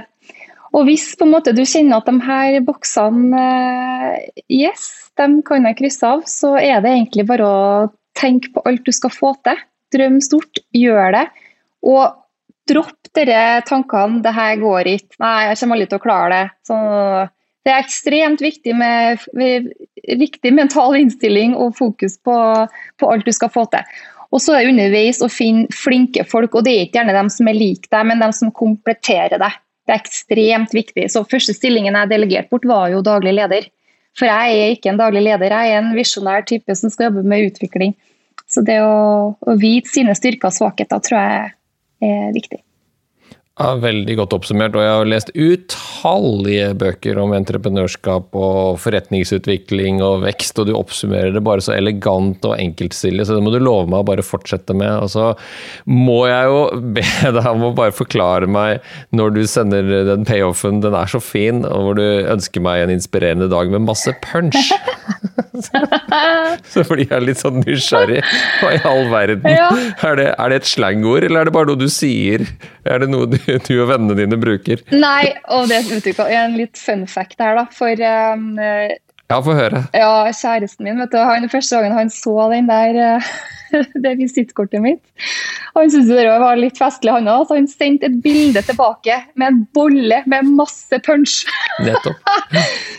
Og 0.76 0.86
hvis 0.86 1.16
måte 1.26 1.54
du 1.56 1.64
kjenner 1.66 1.98
at 2.00 2.10
de 2.10 2.20
her 2.26 2.60
boksene 2.66 3.42
eh, 3.42 4.28
yes, 4.54 5.12
de 5.18 5.42
kan 5.46 5.66
jeg 5.66 5.80
krysse 5.80 6.06
av, 6.06 6.24
så 6.30 6.56
er 6.60 6.84
det 6.84 6.94
egentlig 6.94 7.26
bare 7.30 7.48
å 7.48 7.90
tenke 8.20 8.52
på 8.54 8.64
alt 8.70 8.86
du 8.86 8.94
skal 8.94 9.14
få 9.14 9.34
til. 9.48 9.58
Drøm 9.96 10.20
stort, 10.22 10.62
gjør 10.76 11.16
det. 11.16 11.26
Og 11.90 12.04
dropp 12.70 13.10
dere 13.18 13.64
tankene 13.66 14.22
'det 14.22 14.34
her 14.36 14.56
går 14.62 14.84
ikke', 14.94 15.18
'nei, 15.20 15.50
jeg 15.50 15.58
kommer 15.60 15.76
aldri 15.76 15.90
til 15.90 16.00
å 16.00 16.06
klare 16.06 16.30
det'. 16.36 16.50
Så 16.68 16.76
det 17.66 17.74
er 17.74 17.84
ekstremt 17.84 18.42
viktig 18.42 18.76
med 18.76 19.20
riktig 20.20 20.54
mental 20.54 20.96
innstilling 20.96 21.56
og 21.56 21.76
fokus 21.78 22.18
på, 22.18 22.36
på, 22.98 23.10
alt 23.10 23.26
du 23.26 23.32
skal 23.36 23.50
få 23.50 23.66
til. 23.74 23.84
Og 24.32 24.42
så 24.42 24.54
er 24.54 24.64
det 24.64 24.74
underveis 24.74 25.22
å 25.26 25.30
finne 25.30 25.68
flinke 25.74 26.24
folk, 26.30 26.56
og 26.56 26.64
det 26.66 26.76
er 26.76 26.86
ikke 26.86 27.00
gjerne 27.02 27.18
dem 27.18 27.32
som 27.34 27.50
er 27.50 27.58
lik 27.58 27.90
deg, 27.90 28.06
men 28.06 28.22
dem 28.22 28.34
som 28.36 28.54
kompletterer 28.54 29.42
deg. 29.42 29.58
Det 29.89 29.95
er 29.95 30.04
ekstremt 30.04 30.73
viktig. 30.78 31.08
Så 31.10 31.23
første 31.25 31.56
stillingen 31.58 31.95
jeg 31.97 32.12
delegerte 32.12 32.54
bort, 32.54 32.67
var 32.69 32.91
jo 32.93 33.02
daglig 33.02 33.34
leder. 33.34 33.65
For 34.13 34.30
jeg 34.30 34.60
er 34.60 34.75
ikke 34.75 34.91
en 34.91 34.99
daglig 35.02 35.23
leder, 35.25 35.49
jeg 35.49 35.73
er 35.73 35.82
en 35.82 35.95
visjonær 35.97 36.45
type 36.45 36.75
som 36.78 36.93
skal 36.93 37.08
jobbe 37.10 37.23
med 37.25 37.47
utvikling. 37.47 37.95
Så 38.49 38.62
det 38.65 38.78
å, 38.86 39.34
å 39.34 39.56
vite 39.58 39.89
sine 39.89 40.13
styrker 40.17 40.52
og 40.52 40.54
svakheter 40.54 41.02
tror 41.02 41.17
jeg 41.17 41.49
er 42.06 42.36
viktig. 42.38 42.62
Ja, 43.60 43.74
veldig 43.76 44.13
godt 44.15 44.34
oppsummert. 44.38 44.76
Og 44.78 44.86
jeg 44.86 44.91
har 44.95 45.10
lest 45.12 45.32
utallige 45.36 46.69
bøker 46.80 47.17
om 47.19 47.34
entreprenørskap 47.36 48.38
og 48.39 48.78
forretningsutvikling 48.80 50.00
og 50.06 50.24
vekst, 50.24 50.62
og 50.62 50.69
du 50.69 50.78
oppsummerer 50.80 51.36
det 51.36 51.43
bare 51.43 51.63
så 51.65 51.74
elegant 51.76 52.45
og 52.48 52.56
enkeltstilig, 52.56 53.26
så 53.28 53.36
det 53.36 53.43
må 53.43 53.52
du 53.52 53.60
love 53.60 53.89
meg 53.91 54.00
å 54.00 54.08
bare 54.08 54.24
fortsette 54.24 54.76
med. 54.80 55.04
Og 55.04 55.12
så 55.12 55.34
må 55.91 56.22
jeg 56.30 56.48
jo 56.48 56.62
be 56.95 57.04
deg 57.36 57.52
om 57.52 57.67
å 57.67 57.74
bare 57.76 57.95
forklare 57.95 58.48
meg 58.48 58.80
når 59.12 59.36
du 59.36 59.41
sender 59.52 59.91
den 60.08 60.24
payoffen, 60.30 60.80
den 60.86 60.95
er 60.95 61.12
så 61.12 61.19
fin, 61.19 61.65
og 61.67 61.89
hvor 61.89 62.00
du 62.00 62.06
ønsker 62.08 62.63
meg 62.63 62.86
en 62.86 62.95
inspirerende 62.95 63.52
dag 63.52 63.76
med 63.76 63.84
masse 63.89 64.15
punch. 64.24 64.72
så 66.72 66.84
fordi 66.88 67.10
jeg 67.10 67.26
litt 67.28 67.43
sånn 67.43 67.60
nysgjerrig. 67.65 68.24
Hva 68.62 68.72
i 68.78 68.82
all 68.88 69.12
verden? 69.12 69.52
Ja. 69.52 69.67
Er, 70.08 70.15
det, 70.19 70.28
er 70.32 70.52
det 70.52 70.62
et 70.62 70.72
slangord, 70.72 71.28
eller 71.28 71.43
er 71.43 71.50
det 71.50 71.56
bare 71.56 71.72
noe 71.74 71.80
du 71.80 71.89
sier? 71.91 72.45
Er 72.88 73.04
det 73.04 73.10
noe 73.12 73.28
du 73.28 73.38
du 73.68 73.76
og 73.80 73.92
vennene 73.92 74.18
dine 74.20 74.40
bruker? 74.40 74.84
Nei, 74.94 75.34
og 75.50 75.70
det 75.72 75.84
er 75.84 76.34
en 76.44 76.58
litt 76.60 76.80
fun 76.80 77.06
fact 77.10 77.42
her, 77.42 77.60
da. 77.60 77.68
For 77.76 78.10
um, 78.36 78.60
ja, 79.30 79.38
få 79.46 79.54
høre. 79.54 79.84
Ja, 79.94 80.26
kjæresten 80.34 80.88
min, 80.88 80.98
vet 80.98 81.12
du, 81.14 81.20
han, 81.22 81.44
første 81.52 81.78
gangen 81.78 81.94
han 81.94 82.10
så 82.10 82.34
den 82.50 82.66
der, 82.66 83.20
uh, 83.20 83.28
det 84.04 84.16
visittkortet 84.18 84.82
mitt, 84.82 85.04
han 85.76 85.92
syntes 85.94 86.10
det 86.10 86.24
var 86.42 86.58
litt 86.58 86.80
festlig, 86.82 87.14
han 87.14 87.30
òg, 87.30 87.44
så 87.46 87.60
han 87.60 87.70
sendte 87.70 88.10
et 88.10 88.16
bilde 88.24 88.64
tilbake 88.66 89.20
med 89.38 89.52
en 89.52 89.60
bolle 89.78 90.24
med 90.34 90.50
masse 90.58 91.02
punch. 91.06 91.44
Nettopp. 91.86 92.18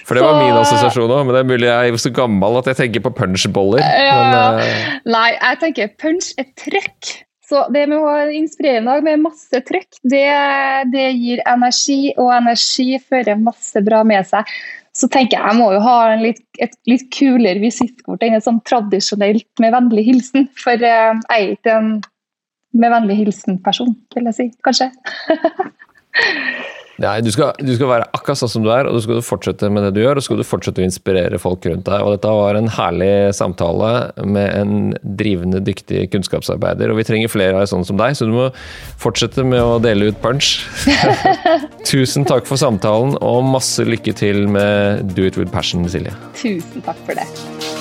For 0.07 0.15
det 0.15 0.23
så, 0.23 0.29
var 0.29 0.39
min 0.39 0.61
assosiasjon 0.61 1.11
òg, 1.11 1.25
men 1.27 1.35
det 1.35 1.43
er 1.43 1.51
mulig 1.51 1.67
jeg 1.67 1.97
er 1.97 1.99
så 2.05 2.15
gammel 2.21 2.61
at 2.61 2.71
jeg 2.71 2.79
tenker 2.85 3.05
på 3.09 3.15
punchboller. 3.19 3.83
Ja, 3.83 4.21
men, 4.23 4.63
uh... 4.63 4.95
Nei, 5.11 5.33
jeg 5.35 5.61
tenker 5.65 5.91
punch 5.99 6.31
er 6.39 6.47
trøkk. 6.63 7.11
Så 7.51 7.65
det 7.75 7.89
med 7.91 7.99
å 7.99 8.07
ha 8.07 8.29
en 8.31 8.87
dag 8.87 9.03
med 9.03 9.25
masse 9.25 9.61
trøkk, 9.67 9.97
det, 10.07 10.27
det, 10.93 11.07
gir 11.19 11.41
energi, 11.51 12.13
og 12.15 12.31
energi 12.37 13.01
fører 13.03 13.41
masse 13.43 13.83
bra 13.83 14.05
med 14.07 14.29
seg. 14.29 14.47
Så 14.95 15.09
tenker 15.11 15.39
jeg 15.39 15.49
jeg 15.49 15.59
må 15.59 15.71
jo 15.75 15.81
ha 15.83 15.97
litt, 16.21 16.45
et 16.63 16.77
litt 16.91 17.09
kulere 17.15 17.59
visittkort 17.63 18.23
enn 18.27 18.39
et 18.39 18.47
sånn 18.47 18.63
tradisjonelt 18.67 19.63
med 19.63 19.75
vennlig 19.75 20.07
hilsen. 20.13 20.47
For 20.59 20.79
eh, 20.79 21.11
jeg 21.19 21.41
er 21.41 21.55
ikke 21.57 21.77
en 21.81 21.93
med 22.71 22.93
vennlig 22.95 23.17
hilsen-person, 23.25 23.97
vil 24.15 24.31
jeg 24.31 24.37
si. 24.37 24.47
Kanskje. 24.63 24.93
Nei, 27.01 27.15
du 27.25 27.31
skal, 27.33 27.55
du 27.57 27.73
skal, 27.73 27.89
være 27.89 28.09
akkurat 28.13 28.43
sånn 28.43 28.51
som 28.53 28.65
du 28.65 28.69
er, 28.75 28.85
og 28.89 28.99
du 28.99 29.01
skal 29.05 29.23
fortsette 29.25 29.71
med 29.73 29.87
det 29.87 29.95
du 29.97 30.03
gjør. 30.03 30.19
Og 30.19 30.25
så 30.25 30.29
skal 30.29 30.43
du 30.43 30.47
fortsette 30.47 30.83
å 30.83 30.85
inspirere 30.85 31.41
folk 31.41 31.65
rundt 31.69 31.87
deg. 31.89 32.05
Og 32.05 32.13
dette 32.17 32.35
var 32.37 32.59
en 32.59 32.69
herlig 32.77 33.13
samtale 33.37 33.93
med 34.21 34.49
en 34.53 34.75
drivende 35.01 35.63
dyktig 35.65 36.07
kunnskapsarbeider. 36.13 36.93
Og 36.93 37.01
vi 37.01 37.07
trenger 37.09 37.33
flere 37.33 37.63
av 37.63 37.71
sånne 37.73 37.89
som 37.89 38.01
deg, 38.01 38.19
så 38.19 38.29
du 38.29 38.37
må 38.37 38.51
fortsette 39.01 39.47
med 39.49 39.65
å 39.65 39.81
dele 39.83 40.11
ut 40.13 40.21
punch. 40.21 40.59
Tusen 41.91 42.29
takk 42.29 42.49
for 42.49 42.61
samtalen, 42.61 43.17
og 43.25 43.47
masse 43.49 43.85
lykke 43.89 44.17
til 44.21 44.45
med 44.53 45.15
Do 45.17 45.25
it 45.25 45.41
with 45.41 45.53
passion, 45.55 45.89
Silje. 45.89 46.13
Tusen 46.37 46.85
takk 46.85 47.01
for 47.09 47.17
det. 47.17 47.80